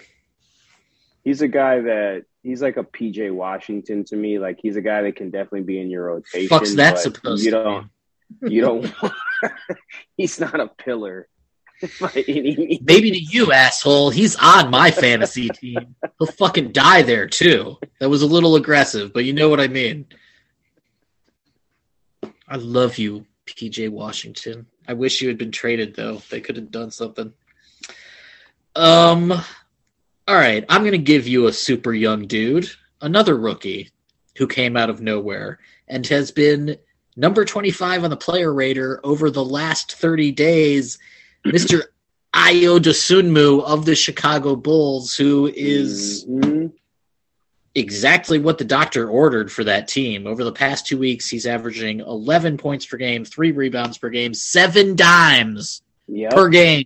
[1.24, 4.38] he's a guy that he's like a PJ Washington to me.
[4.38, 6.48] Like he's a guy that can definitely be in your rotation.
[6.48, 7.90] Fuck's that supposed you to don't,
[8.42, 8.94] You don't.
[10.16, 11.28] he's not a pillar.
[12.14, 14.10] Maybe to you, asshole.
[14.10, 15.94] He's on my fantasy team.
[16.18, 17.76] He'll fucking die there too.
[18.00, 20.06] That was a little aggressive, but you know what I mean.
[22.48, 24.66] I love you, PJ Washington.
[24.88, 26.22] I wish you had been traded though.
[26.30, 27.32] They could have done something.
[28.74, 29.32] Um
[30.28, 32.68] all right, I'm going to give you a super young dude,
[33.00, 33.90] another rookie
[34.36, 36.76] who came out of nowhere and has been
[37.16, 40.98] number 25 on the player rater over the last 30 days.
[41.44, 41.82] Mr.
[42.34, 46.72] Ayo Dosunmu of the Chicago Bulls, who is Mhm.
[47.74, 50.26] exactly what the doctor ordered for that team.
[50.26, 54.34] Over the past two weeks, he's averaging 11 points per game, three rebounds per game,
[54.34, 56.32] seven dimes Yep.
[56.32, 56.84] per game,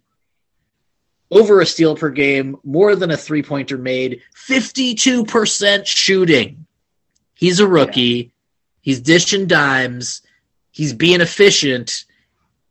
[1.31, 6.66] over a steal per game, more than a three pointer made, 52% shooting.
[7.35, 8.33] He's a rookie.
[8.83, 10.22] He's dishing dimes.
[10.70, 12.05] He's being efficient.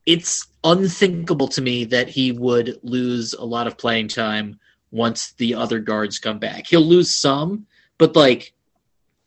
[0.06, 4.60] It's unthinkable to me that he would lose a lot of playing time
[4.92, 6.66] once the other guards come back.
[6.68, 8.54] He'll lose some, but like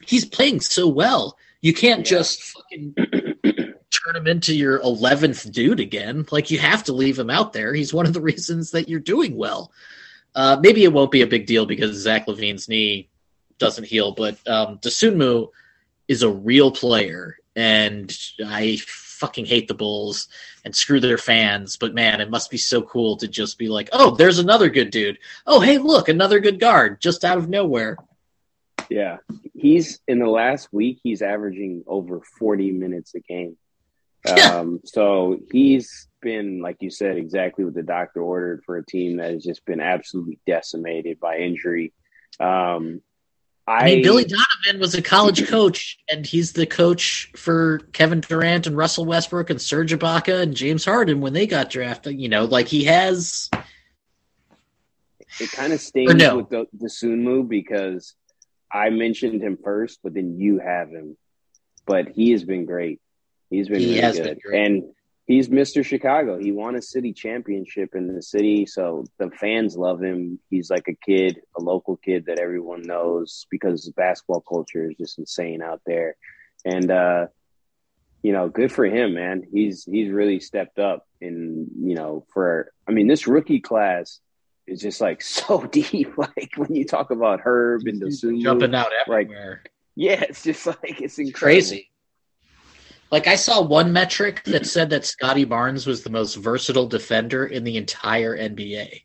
[0.04, 1.36] he's playing so well.
[1.60, 2.18] You can't Yeah.
[2.18, 2.94] just fucking
[3.44, 6.26] turn him into your 11th dude again.
[6.32, 7.72] Like you have to leave him out there.
[7.72, 9.70] He's one of the reasons that you're doing well.
[10.34, 13.08] Uh, maybe it won't be a big deal because Zach LaVine's knee
[13.58, 15.48] doesn't heal, but um, Dosunmu
[16.12, 18.78] is a real player, and I
[19.22, 20.28] fucking hate the Bulls
[20.64, 21.76] and screw their fans.
[21.76, 24.90] But man, it must be so cool to just be like, oh, there's another good
[24.90, 25.18] dude.
[25.46, 27.96] Oh, hey, look, another good guard just out of nowhere.
[28.90, 29.18] Yeah.
[29.54, 33.56] He's in the last week, he's averaging over 40 minutes a game.
[34.24, 34.58] Yeah.
[34.58, 39.16] Um, so he's been, like you said, exactly what the doctor ordered for a team
[39.16, 41.92] that has just been absolutely decimated by injury.
[42.38, 43.02] Um,
[43.66, 48.20] I, I mean, Billy Donovan was a college coach, and he's the coach for Kevin
[48.20, 52.20] Durant and Russell Westbrook and Serge Ibaka and James Harden when they got drafted.
[52.20, 53.48] You know, like he has
[55.40, 56.38] it kind of stings no.
[56.38, 58.14] with the, the Soon move because
[58.70, 61.16] I mentioned him first, but then you have him.
[61.86, 63.00] But he has been great.
[63.50, 64.24] He's been He really has good.
[64.24, 64.66] been great.
[64.66, 64.84] And
[65.26, 65.84] he's Mr.
[65.84, 66.38] Chicago.
[66.38, 70.38] He won a city championship in the city, so the fans love him.
[70.50, 75.18] He's like a kid, a local kid that everyone knows because basketball culture is just
[75.18, 76.16] insane out there.
[76.64, 77.26] And uh
[78.22, 79.42] you know, good for him, man.
[79.52, 84.20] He's he's really stepped up in, you know, for I mean, this rookie class
[84.66, 86.16] is just like so deep.
[86.16, 88.10] Like when you talk about Herb and the
[88.40, 89.64] jumping out like, everywhere.
[89.96, 91.38] yeah, it's just like it's incredible.
[91.38, 91.90] crazy.
[93.12, 97.44] Like I saw one metric that said that Scottie Barnes was the most versatile defender
[97.46, 99.02] in the entire NBA.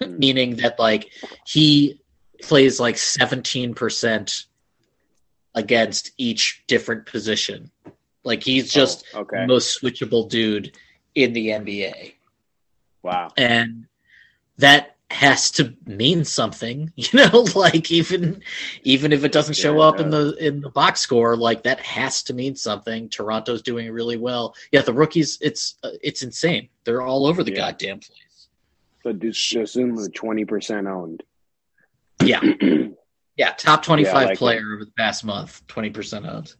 [0.00, 0.18] Hmm.
[0.18, 1.10] Meaning that like
[1.46, 2.00] he
[2.42, 4.46] plays like 17%
[5.54, 7.70] against each different position.
[8.24, 9.40] Like he's just Oh, okay.
[9.42, 10.76] the most switchable dude
[11.14, 12.14] in the NBA.
[13.02, 13.32] wow.
[13.36, 13.86] and
[14.58, 18.42] that has to mean something you know like even
[18.82, 21.64] even if it doesn't show Yeah, it up in the in the box score like
[21.64, 23.08] that has to mean something.
[23.08, 24.54] Toronto's doing really well.
[24.72, 26.68] Yeah the rookies it's uh, it's insane.
[26.84, 27.56] They're all over the Yeah.
[27.72, 28.48] goddamn place.
[29.02, 31.22] So Dosunmu twenty percent owned.
[32.22, 32.40] yeah.
[33.36, 36.54] Yeah top 25 Yeah, like player over the past month 20% owned.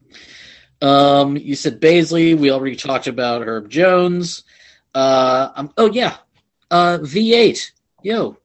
[0.82, 2.36] Um you said Bazley.
[2.36, 4.44] We already talked about herb jones.
[4.94, 6.16] Uh um, oh yeah.
[6.70, 7.70] Uh v8
[8.02, 8.38] yo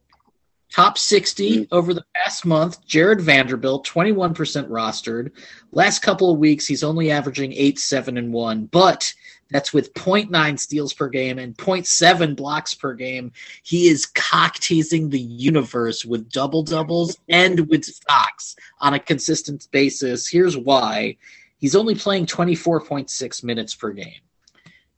[0.75, 1.73] top 60 mm-hmm.
[1.73, 4.35] over the past month Jarred Vanderbilt 21%
[4.67, 5.31] rostered.
[5.71, 9.13] Last couple of weeks he's only averaging 8 7 and 1 but
[9.51, 13.31] that's with 0.9 steals per game and 0.7 blocks per game.
[13.63, 19.69] He is cock teasing the universe with double doubles and with stocks on a consistent
[19.71, 20.27] basis.
[20.27, 21.15] Here's why.
[21.57, 24.19] He's only playing 24.6 minutes per game.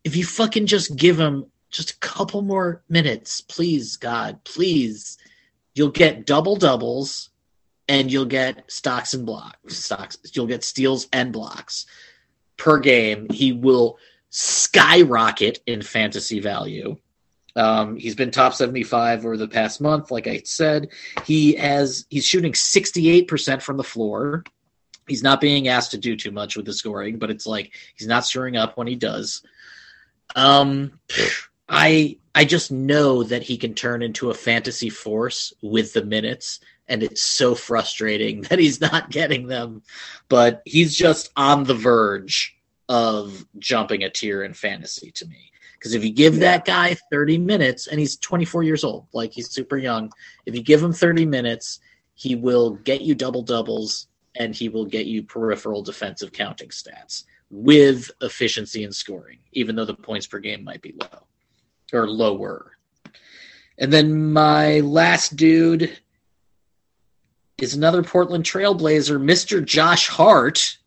[0.03, 5.17] If you fucking just give him just a couple more minutes, please, God, please,
[5.77, 7.29] you'll get double doubles
[7.87, 9.77] and you'll get stocks and blocks.
[9.77, 11.85] Stocks, you'll get steals and blocks
[12.57, 13.27] per game.
[13.29, 13.99] He will
[14.31, 16.97] skyrocket in fantasy value.
[17.55, 20.89] Um, he's been top 75 over the past month, like I said.
[21.25, 24.43] He has he's shooting 68% from the floor.
[25.07, 28.07] He's not being asked to do too much with the scoring, but it's like he's
[28.07, 29.43] not stirring up when he does.
[30.35, 30.99] Um,
[31.69, 36.59] I I just know that he can turn into a fantasy force with the minutes,
[36.87, 39.81] and it's so frustrating that he's not getting them.
[40.29, 42.55] But he's just on the verge
[42.89, 45.51] of jumping a tier in fantasy to me.
[45.73, 49.51] Because if you give that guy 30 minutes, and he's 24 years old, like he's
[49.51, 50.11] super young,
[50.45, 51.79] if you give him 30 minutes,
[52.15, 57.25] he will get you double doubles and he will get you peripheral defensive counting stats
[57.51, 61.27] with efficiency and scoring, even though the points per game might be low
[61.93, 62.71] or lower.
[63.77, 65.97] And then my last dude
[67.59, 69.63] is another Portland Trailblazer, Mr.
[69.63, 70.77] Josh Hart.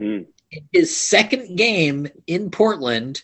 [0.00, 0.26] Mm.
[0.52, 3.22] In his second game in Portland,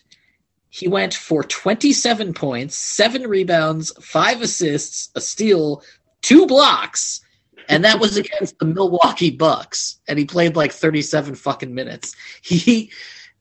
[0.69, 5.83] he went for 27 points, seven rebounds, five assists, a steal,
[6.21, 7.21] two blocks,
[7.69, 9.99] and that was against the Milwaukee Bucks.
[10.07, 12.15] And he played like 37 fucking minutes.
[12.41, 12.91] He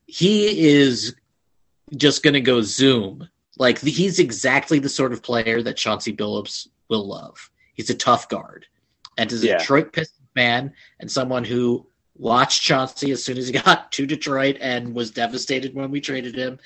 [0.06, 1.14] he is
[1.96, 3.28] just gonna go zoom.
[3.62, 7.48] Like he's exactly the sort of player that Chauncey Billups will love.
[7.74, 8.66] He's a tough guard,
[9.16, 9.58] and as a Yeah.
[9.58, 11.86] Detroit Pistons fan and someone who
[12.16, 16.34] watched Chauncey as soon as he got to Detroit and was devastated when we traded
[16.34, 16.58] him.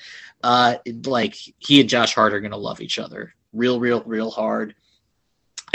[0.43, 4.73] Uh, like he and Josh Hart are gonna love each other, real, real, real hard.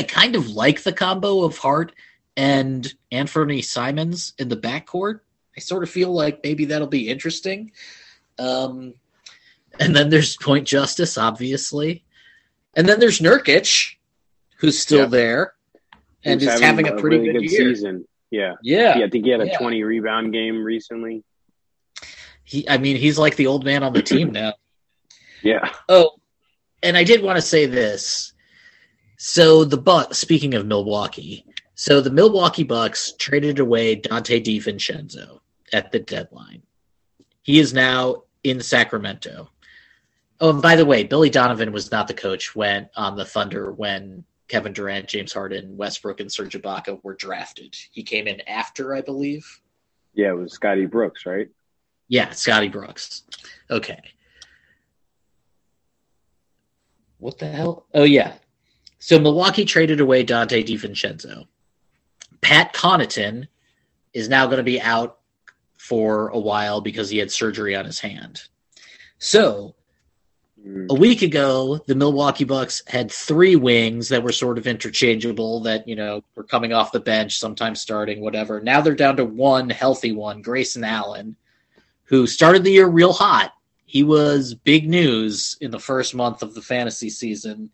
[0.01, 1.93] I kind of like the combo of Hart
[2.37, 5.21] and Anthony Simons in the backcourt.
[5.57, 7.71] I sort of feel like maybe that'll be interesting.
[8.41, 8.95] Um,
[9.81, 12.05] and then there's Point Justice, obviously,
[12.75, 13.95] and then there's Nurkic,
[14.59, 15.07] who's still Yeah.
[15.07, 15.55] there
[16.25, 17.75] and Who's is having, a pretty really good, year.
[17.75, 18.07] season.
[18.31, 18.55] Yeah.
[18.63, 19.59] Yeah, yeah, I think he had a Yeah.
[19.59, 21.23] twenty rebound game recently.
[22.45, 22.69] he.
[22.69, 24.55] I mean, he's like the old man on the team now.
[25.43, 26.13] Yeah, Oh,
[26.83, 28.33] and I did want to say this.
[29.19, 31.45] So the Bucks, speaking of Milwaukee,
[31.75, 35.41] so the Milwaukee Bucks traded away Donte DiVincenzo
[35.73, 36.63] at the deadline.
[37.43, 39.51] He is now in Sacramento.
[40.43, 43.71] Oh, and by the way, Billy Donovan was not the coach when on the Thunder
[43.71, 47.77] when Kevin Durant, James Harden, Westbrook, and Serge Ibaka were drafted.
[47.93, 49.47] He came in after, I believe.
[50.15, 51.49] yeah, it was Scotty Brooks, right?
[52.09, 53.23] Yeah, Scotty Brooks.
[53.71, 54.01] Okay.
[57.19, 57.87] What the hell?
[57.95, 58.35] Oh yeah.
[58.99, 61.47] So Milwaukee traded away Donte DiVincenzo.
[62.41, 63.47] Pat Connaughton
[64.13, 65.21] is now going to be out
[65.79, 68.43] for a while because he had surgery on his hand.
[69.19, 69.77] So
[70.65, 75.89] a week ago, the Milwaukee Bucks had three wings that were sort of interchangeable that,
[75.89, 78.61] you know, were coming off the bench, sometimes starting, whatever.
[78.61, 81.37] Now they're down to one healthy one, Grayson Allen,
[82.05, 83.53] who started the year real hot.
[83.87, 87.71] He was big news in the first month of the fantasy season.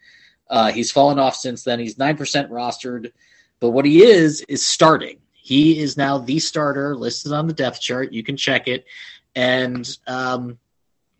[0.49, 1.78] Uh, he's fallen off since then.
[1.78, 2.16] He's 9%
[2.49, 3.12] rostered,
[3.61, 5.18] but what he is, is starting.
[5.34, 8.12] He is now the starter listed on the depth chart.
[8.12, 8.86] You can check it.
[9.34, 10.59] And, um,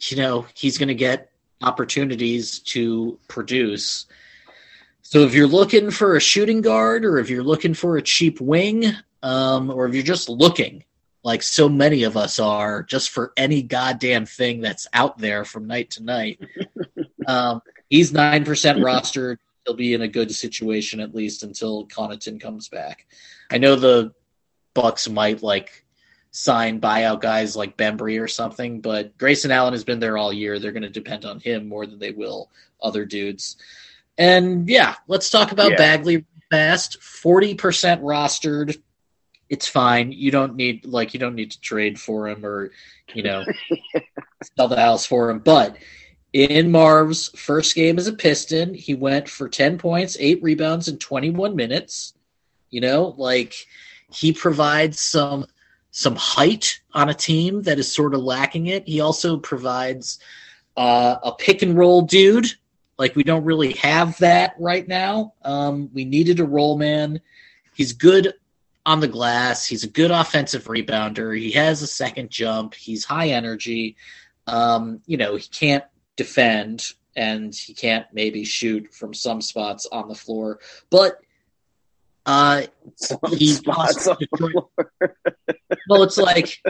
[0.01, 1.31] you know, he's going to get
[1.63, 4.07] opportunities to produce.
[5.03, 8.41] So if you're looking for a shooting guard, or if you're looking for a cheap
[8.41, 8.93] wing,
[9.23, 10.85] um, or if you're just looking,
[11.25, 15.67] like so many of us are, just for any goddamn thing that's out there from
[15.67, 16.41] night to night,
[17.27, 19.39] um, he's nine percent rostered.
[19.65, 23.07] He'll be in a good situation at least until Connaughton comes back.
[23.51, 24.13] I know the
[24.75, 25.85] Bucks might like
[26.39, 30.61] sign buyout guys like Bembry or something, but Grayson Allen has been there all year.
[30.61, 32.49] They're going to depend on him more than they will
[32.81, 33.57] other dudes.
[34.17, 35.79] And yeah, let's talk about yeah.
[35.79, 37.01] Bagley fast.
[37.01, 37.57] 40%
[38.03, 38.81] rostered.
[39.49, 40.13] It's fine.
[40.13, 42.71] You don't need like you don't need to trade for him or,
[43.15, 43.45] you know,
[44.57, 45.77] sell the house for him, but
[46.33, 50.99] in Marv's first game as a Piston, he went for 10 points, 8 rebounds in
[50.99, 52.15] 21 minutes.
[52.71, 53.55] You know, like
[54.13, 55.47] he provides some
[55.99, 58.87] some height on a team that is sort of lacking it.
[58.87, 60.21] He also provides
[60.77, 62.47] uh, a pick and roll dude.
[62.99, 65.35] Like we don't really have that right now.
[65.43, 67.21] Um, we needed a roll man.
[67.75, 68.33] He's good
[68.87, 69.67] on the glass.
[69.67, 71.37] He's a good offensive rebounder.
[71.37, 72.75] He has a second jump.
[72.75, 73.97] He's high energy.
[74.47, 75.85] Um, you know, he can't
[76.15, 81.21] defend and he can't maybe shoot from some spots on the floor, but
[82.29, 82.63] uh,
[83.31, 84.69] he spots on the floor.
[85.89, 86.63] well, it's like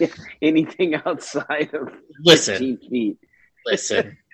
[0.42, 1.92] anything outside of
[2.24, 3.18] listen, feet.
[3.64, 4.18] listen.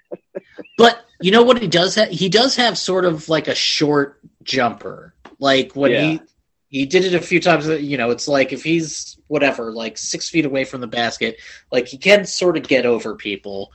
[0.79, 2.09] But you know what he does have?
[2.09, 5.13] He does have sort of like a short jumper.
[5.39, 6.03] Like when yeah.
[6.03, 6.21] he
[6.69, 7.67] he did it a few times.
[7.67, 11.37] You know, it's like if he's whatever, like six feet away from the basket,
[11.71, 13.73] like he can sort of get over people.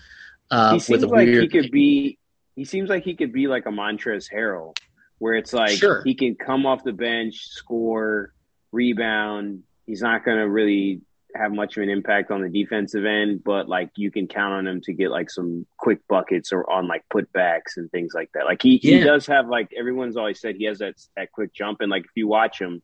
[0.49, 1.43] Uh, he seems like weird...
[1.43, 2.17] he could be.
[2.55, 4.73] He seems like he could be like a Montrezl Harrell
[5.20, 6.01] where it's like sure.
[6.03, 8.34] he can come off the bench, score,
[8.72, 9.64] rebound.
[9.86, 11.01] He's not going to really
[11.36, 14.68] have much of an impact on the defensive end, but like you can count on
[14.68, 18.45] him to get like some quick buckets or on like putbacks and things like that.
[18.45, 18.97] Like he, yeah.
[18.97, 22.05] he does have like everyone's always said he has that that quick jump and like
[22.05, 22.82] if you watch him,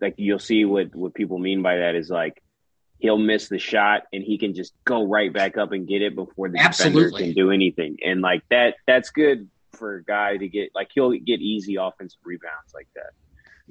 [0.00, 2.42] like you'll see what what people mean by that is like
[2.98, 6.14] he'll miss the shot and he can just go right back up and get it
[6.14, 7.02] before the Absolutely.
[7.02, 7.98] defender can do anything.
[8.04, 12.20] And like that that's good for a guy to get like he'll get easy offensive
[12.24, 13.10] rebounds like that.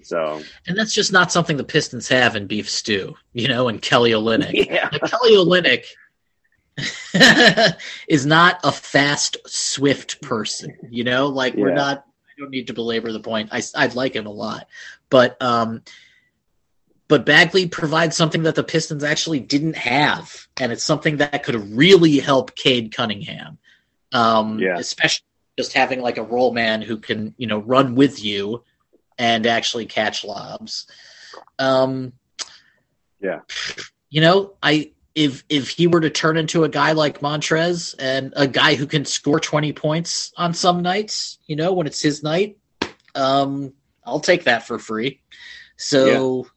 [0.03, 3.81] So, and that's just not something the Pistons have in beef stew, you know, and
[3.81, 4.67] Kelly Olynyk.
[4.71, 4.89] Yeah.
[4.89, 5.85] Kelly Olynyk
[8.07, 11.27] is not a fast, swift person, you know.
[11.27, 12.05] Like we're not.
[12.07, 13.49] I don't need to belabor the point.
[13.51, 14.67] I I'd like him a lot,
[15.09, 15.83] but um,
[17.07, 21.75] but Bagley provides something that the Pistons actually didn't have, and it's something that could
[21.75, 23.57] really help Cade Cunningham.
[24.13, 24.77] Um, yeah.
[24.77, 25.25] especially
[25.61, 28.63] just having like a roll man who can you know run with you
[29.19, 30.87] and actually catch lobs.
[31.59, 32.13] Um,
[33.19, 33.41] yeah,
[34.09, 38.33] you know, I if if he were to turn into a guy like Montrez and
[38.35, 42.23] a guy who can score twenty points on some nights, you know, when it's his
[42.23, 42.57] night,
[43.13, 45.21] um, I'll take that for free.
[45.77, 46.43] So.
[46.43, 46.49] Yeah.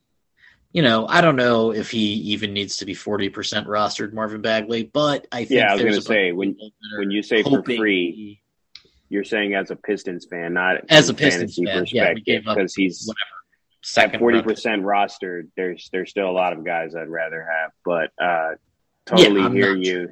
[0.76, 4.40] You know, I don't know if he even needs to be forty percent rostered, Marvin
[4.40, 6.56] Bagley, but I think yeah, I was going to say when
[6.98, 8.42] when you say for free,
[9.14, 13.08] you're saying as a Pistons fan, not as a Pistons fan, yeah, because he's
[13.94, 14.18] whatever.
[14.18, 15.48] forty percent rostered.
[15.56, 18.56] There's there's still a lot of guys I'd rather have, but uh,
[19.06, 20.08] totally yeah, hear you.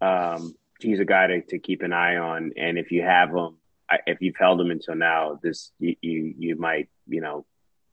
[0.00, 3.58] Um, he's a guy to, to keep an eye on, and if you have him,
[4.06, 7.44] if you've held him until now, this you you, you might you know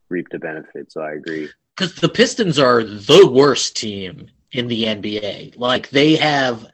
[0.07, 0.93] reap the benefits.
[0.93, 1.49] So I agree.
[1.75, 5.57] Because the Pistons are the worst team in the NBA.
[5.57, 6.65] Like they have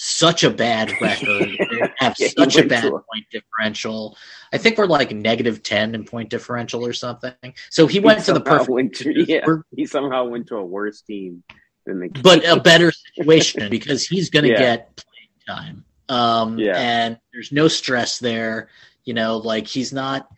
[0.00, 1.48] such a bad record.
[1.96, 4.16] have yeah, such a bad point differential.
[4.52, 7.34] I think we're like negative ten in point differential or something.
[7.70, 8.70] So he, he went to the perfect.
[8.70, 9.44] Went to, yeah,
[9.74, 11.42] he somehow went to a worse team
[11.86, 12.08] than the.
[12.08, 14.58] But a better situation because he's going to yeah.
[14.58, 15.84] get playing time.
[16.08, 16.76] Um, yeah.
[16.76, 18.68] and there's no stress there.
[19.04, 20.28] You know, like he's not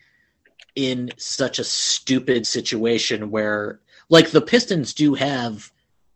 [0.74, 5.70] in such a stupid situation where, like, the Pistons do have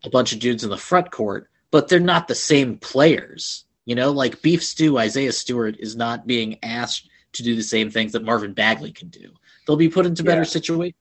[0.05, 3.66] a bunch of dudes in the front court but they're not the same players.
[3.87, 7.91] You know, like Beef Stew, Isaiah Stewart is not being asked to do the same
[7.91, 9.33] things that Marvin Bagley can do.
[9.67, 10.49] They'll be put into better yeah.
[10.49, 11.01] situations.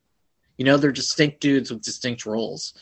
[0.57, 2.73] You know, they're distinct dudes with distinct roles.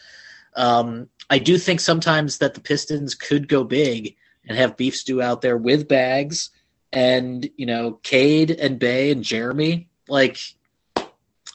[0.55, 4.15] Um, I do think sometimes that the Pistons could go big
[4.45, 6.51] and have beef stew out there with bags
[6.91, 9.87] and you know Cade and Bey and Jerami.
[10.07, 10.37] Like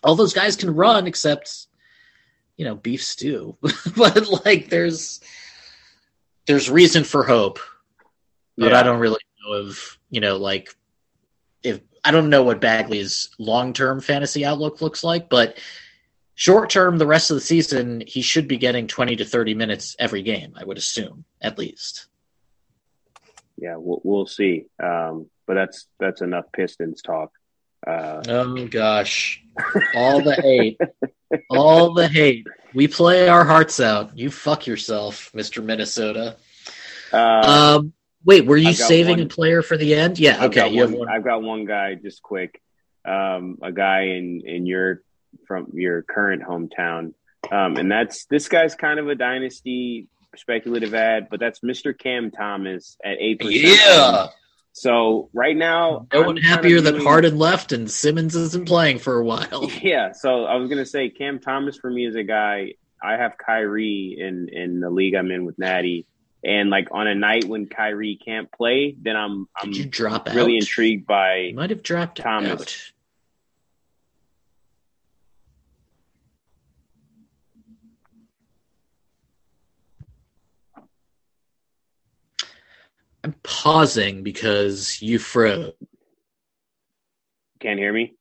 [0.02, 1.66] all those guys can run except
[2.56, 3.56] you know beef stew.
[3.96, 5.20] but like there's
[6.46, 7.58] there's reason for hope.
[8.58, 8.80] But yeah.
[8.80, 10.74] I don't really know of you know like
[11.62, 15.58] if I don't know what Bagley's long term fantasy outlook looks like, but
[16.34, 19.96] short term, the rest of the season, he should be getting 20 to 30 minutes
[19.98, 22.06] every game, I would assume, at least.
[23.56, 24.66] Yeah, we'll, we'll see.
[24.82, 27.32] Um, but that's that's enough Pistons talk.
[27.86, 29.42] Uh, oh gosh,
[29.94, 30.80] all the hate,
[31.50, 32.46] all the hate.
[32.74, 34.16] We play our hearts out.
[34.16, 36.36] You fuck yourself, Mister Minnesota.
[37.12, 37.92] Uh, um,
[38.24, 40.18] wait, were you saving one, a player for the end?
[40.18, 40.68] Yeah, I've okay.
[40.68, 41.08] you one, have one.
[41.08, 42.60] I've got one guy, just quick.
[43.04, 45.02] Um, a guy in in your
[45.46, 47.14] from your current hometown,
[47.50, 51.96] um, and that's this guy's kind of a dynasty speculative ad, but that's Mr.
[51.96, 53.80] Cam Thomas at eight percent.
[53.84, 54.26] Yeah.
[54.72, 59.24] So right now, no one happier that Harden left and Simmons isn't playing for a
[59.24, 59.70] while.
[59.82, 60.12] Yeah.
[60.12, 62.74] So I was gonna say Cam Thomas for me is a guy.
[63.02, 66.06] I have Kyrie in in the league I'm in with Natty,
[66.44, 70.28] and like on a night when Kyrie can't play, then I'm I'm Did you drop
[70.28, 70.62] really out?
[70.62, 72.60] intrigued by you might have dropped Thomas.
[72.60, 72.92] Out.
[83.24, 85.72] I'm pausing because you froze.
[87.60, 88.14] Can't hear me?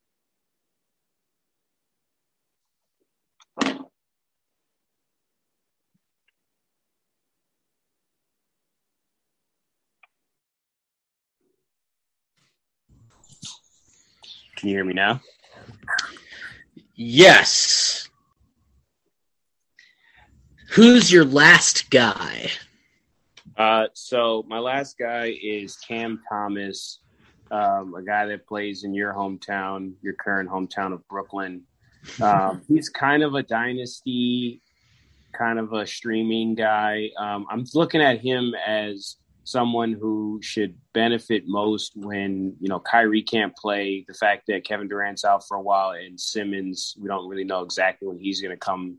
[14.58, 15.22] Can you hear me now?
[16.96, 18.10] Yes.
[20.72, 22.50] Who's your last guy?
[23.56, 27.02] Uh, so my last guy is Cam Thomas,
[27.52, 31.62] um, a guy that plays in your hometown, your current hometown of Brooklyn.
[32.20, 34.62] Um, he's kind of a dynasty,
[35.34, 37.12] kind of a streaming guy.
[37.20, 39.18] Um, I'm looking at him as
[39.48, 44.04] someone who should benefit most when you know Kyrie can't play.
[44.06, 47.62] The fact that Kevin Durant's out for a while and Simmons, we don't really know
[47.62, 48.98] exactly when he's going to come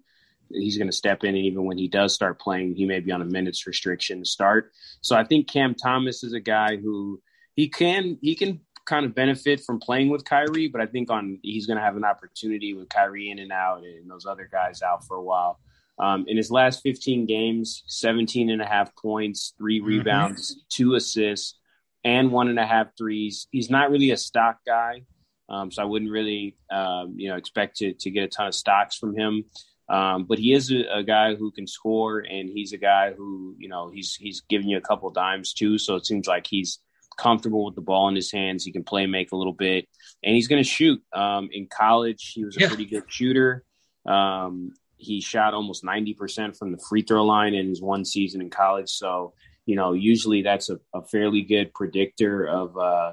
[0.50, 3.12] he's going to step in, and even when he does start playing, he may be
[3.12, 4.72] on a minutes restriction to start.
[5.02, 7.20] So I think Cam Thomas is a guy who
[7.54, 11.38] he can he can kind of benefit from playing with Kyrie, but I think on
[11.42, 14.80] he's going to have an opportunity with Kyrie in and out and those other guys
[14.80, 15.60] out for a while.
[16.00, 19.88] Um, in his last 15 games, 17 and a half points, 3 mm-hmm.
[19.88, 20.60] rebounds, mm-hmm.
[20.68, 21.58] two assists,
[22.04, 23.48] and one and a half threes.
[23.50, 25.02] He's not really a stock guy.
[25.48, 28.54] Um, so I wouldn't really, um, you know, expect to, to get a ton of
[28.54, 29.44] stocks from him.
[29.88, 33.54] Um, but he is a, a, guy who can score, and he's a guy who
[33.58, 35.78] you know he's he's giving you a couple dimes too.
[35.78, 36.78] So it seems like he's
[37.16, 38.64] comfortable with the ball in his hands.
[38.64, 39.88] He can play make a little bit,
[40.22, 41.02] and he's going to shoot.
[41.14, 42.68] Um, in college, he was a yeah.
[42.68, 43.64] pretty good shooter.
[44.04, 48.40] Um, he shot almost ninety percent from the free throw line in his one season
[48.40, 48.90] in college.
[48.90, 49.34] So
[49.68, 53.12] you know, usually that's a, a fairly good predictor of uh,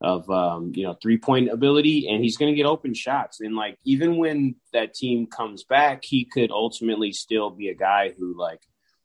[0.00, 3.40] of um, you know three point ability, and he's going to get open shots.
[3.40, 8.14] And like even when that team comes back, he could ultimately still be a guy
[8.18, 8.60] who like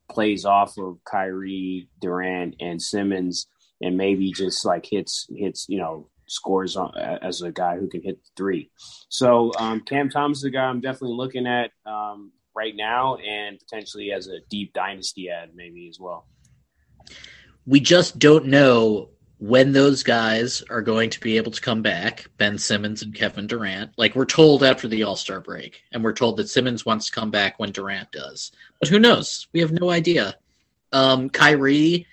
[0.10, 3.48] plays off of Kyrie, Durant, and Simmons,
[3.82, 8.02] and maybe just like hits hits you know scores on, as a guy who can
[8.02, 8.70] hit three.
[9.10, 13.60] So um, Cam Thomas is a guy I'm definitely looking at um, right now, and
[13.60, 16.28] potentially as a deep dynasty ad maybe as well.
[17.66, 22.28] We just don't know when those guys are going to be able to come back,
[22.38, 23.92] Ben Simmons and Kevin Durant.
[23.98, 27.12] Like we're told after the All Star break, and we're told that Simmons wants to
[27.12, 28.52] come back when Durant does.
[28.80, 29.48] But who knows?
[29.54, 30.36] We have no idea.
[30.92, 32.08] Um, Kyrie,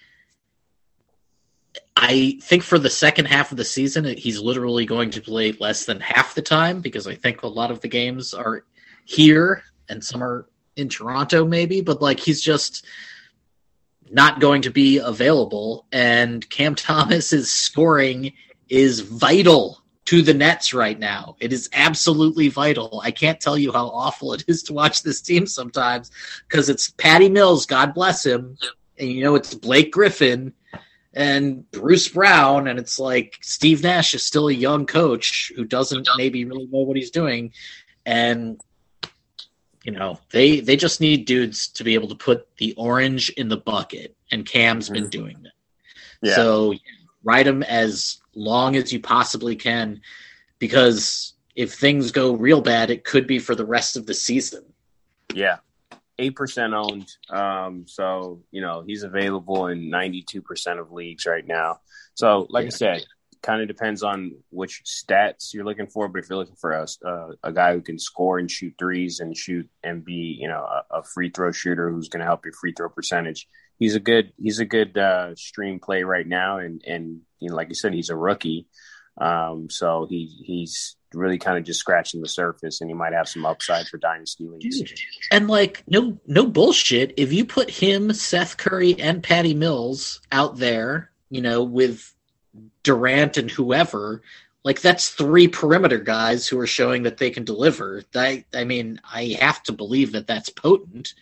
[2.05, 5.85] I think for the second half of the season, he's literally going to play less
[5.85, 8.65] than half the time because I think a lot of the games are
[9.05, 11.81] here and some are in Toronto, maybe.
[11.81, 12.85] But like he's just
[14.11, 18.33] not going to be available, and Cam Thomas's scoring
[18.69, 21.37] is vital to the Nets right now.
[21.39, 23.01] It is absolutely vital.
[23.05, 26.11] I can't tell you how awful it is to watch this team sometimes
[26.49, 28.59] because it's Patty Mills, God bless him,
[28.99, 30.53] and you know it's Blake Griffin
[31.15, 36.09] and Bruce Brown, and it's like Steve Nash is still a young coach who doesn't
[36.17, 37.53] maybe really know what he's doing,
[38.07, 38.61] and
[39.85, 43.49] you know they they just need dudes to be able to put the orange in
[43.49, 44.95] the bucket and cam's mm-hmm.
[44.95, 45.53] been doing that
[46.23, 46.35] yeah.
[46.35, 46.75] so
[47.25, 50.01] ride them as long as you possibly can
[50.59, 54.65] because if things go real bad it could be for the rest of the season
[55.35, 55.59] yeah
[56.23, 57.09] eight percent owned.
[57.31, 61.81] Um, so you know he's available in ninety two percent of leagues right now.
[62.15, 62.67] So like.
[62.67, 63.05] I said,
[63.43, 66.09] kind of depends on which stats you're looking for.
[66.09, 69.21] But if you're looking for a, uh, a guy who can score and shoot threes
[69.21, 72.45] and shoot and be, you know, a, a free throw shooter who's going to help
[72.45, 76.59] your free throw percentage, he's a good he's a good uh, stream play right now.
[76.59, 78.69] And and you know, like you said, he's a rookie,
[79.19, 83.29] um, so he he's really kind of just scratching the surface, and he might have
[83.29, 84.83] some upside for dynasty leagues.
[85.31, 90.57] And like no no bullshit, if you put him, Seth Curry, and Patty Mills out
[90.57, 92.15] there, you know, with
[92.83, 94.23] Durant and whoever,
[94.65, 98.03] like that's three perimeter guys who are showing that they can deliver.
[98.15, 101.15] I, I mean, I have to believe that that's potent.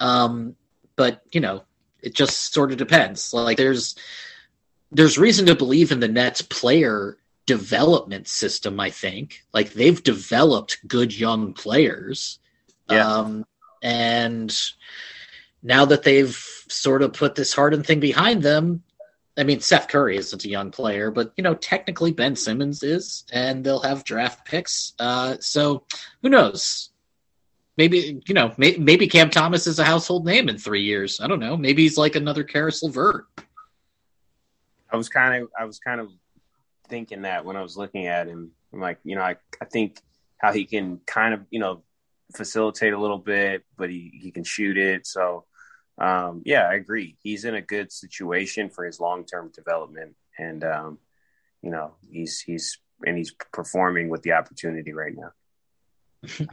[0.00, 0.56] Um,
[0.96, 1.62] but you know,
[2.02, 3.32] it just sort of depends.
[3.32, 3.96] Like there's
[4.90, 7.16] there's reason to believe in the Nets player
[7.46, 8.78] development system.
[8.80, 12.38] I think like they've developed good young players.
[12.90, 13.06] Yeah.
[13.06, 13.46] Um,
[13.82, 14.56] and
[15.62, 16.36] now that they've
[16.68, 18.82] sort of put this Harden thing behind them,
[19.36, 23.24] I mean, Seth Curry isn't a young player, but you know, technically Ben Simmons is,
[23.32, 24.92] and they'll have draft picks.
[24.98, 25.84] Uh, so
[26.22, 26.90] who knows?
[27.78, 31.20] Maybe you know, may, maybe Cam Thomas is a household name in three years.
[31.20, 31.56] I don't know.
[31.56, 33.26] Maybe he's like another Caris LeVert.
[34.92, 36.10] I was kind of, I was kind of
[36.88, 38.52] thinking that when I was looking at him.
[38.72, 39.98] I'm like, you know, I, I think
[40.38, 41.82] how he can kind of, you know,
[42.34, 45.06] facilitate a little bit, but he, he can shoot it.
[45.06, 45.44] So
[45.98, 47.16] um, yeah, I agree.
[47.22, 50.98] He's in a good situation for his long term development, and um,
[51.62, 55.32] you know he's he's and he's performing with the opportunity right now.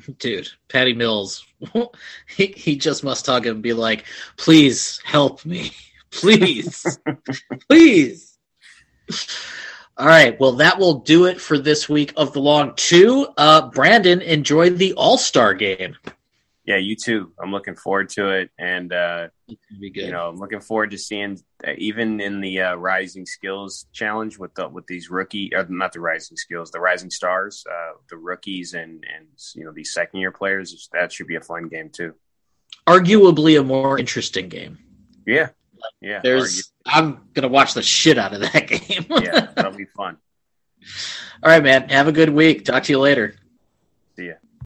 [0.20, 1.46] Dude, Patty Mills,
[2.28, 4.06] he he just must hug him and be like,
[4.38, 5.72] "Please help me,
[6.12, 7.00] please,
[7.70, 8.38] please."
[10.00, 13.28] All right, well, that will do it for this week of the long two.
[13.38, 15.96] Uh, Brandon, enjoy the All Star game
[16.70, 17.32] yeah, you too.
[17.42, 21.72] I'm looking forward to it, and uh, you know, I'm looking forward to seeing uh,
[21.80, 26.00] even in the uh, Rising Skills Challenge with the with these rookie, uh, not the
[26.00, 30.32] Rising Skills, the Rising Stars, uh, the rookies, and and you know these second year
[30.32, 30.88] players.
[30.94, 32.14] That should be a fun game too.
[32.86, 34.78] Arguably a more interesting game.
[35.26, 35.50] Yeah,
[36.02, 36.20] yeah.
[36.22, 39.06] There's, I'm gonna watch the shit out of that game.
[39.10, 40.18] yeah, that'll be fun.
[41.44, 41.90] All right, man.
[41.90, 42.66] Have a good week.
[42.66, 43.36] Talk to you later.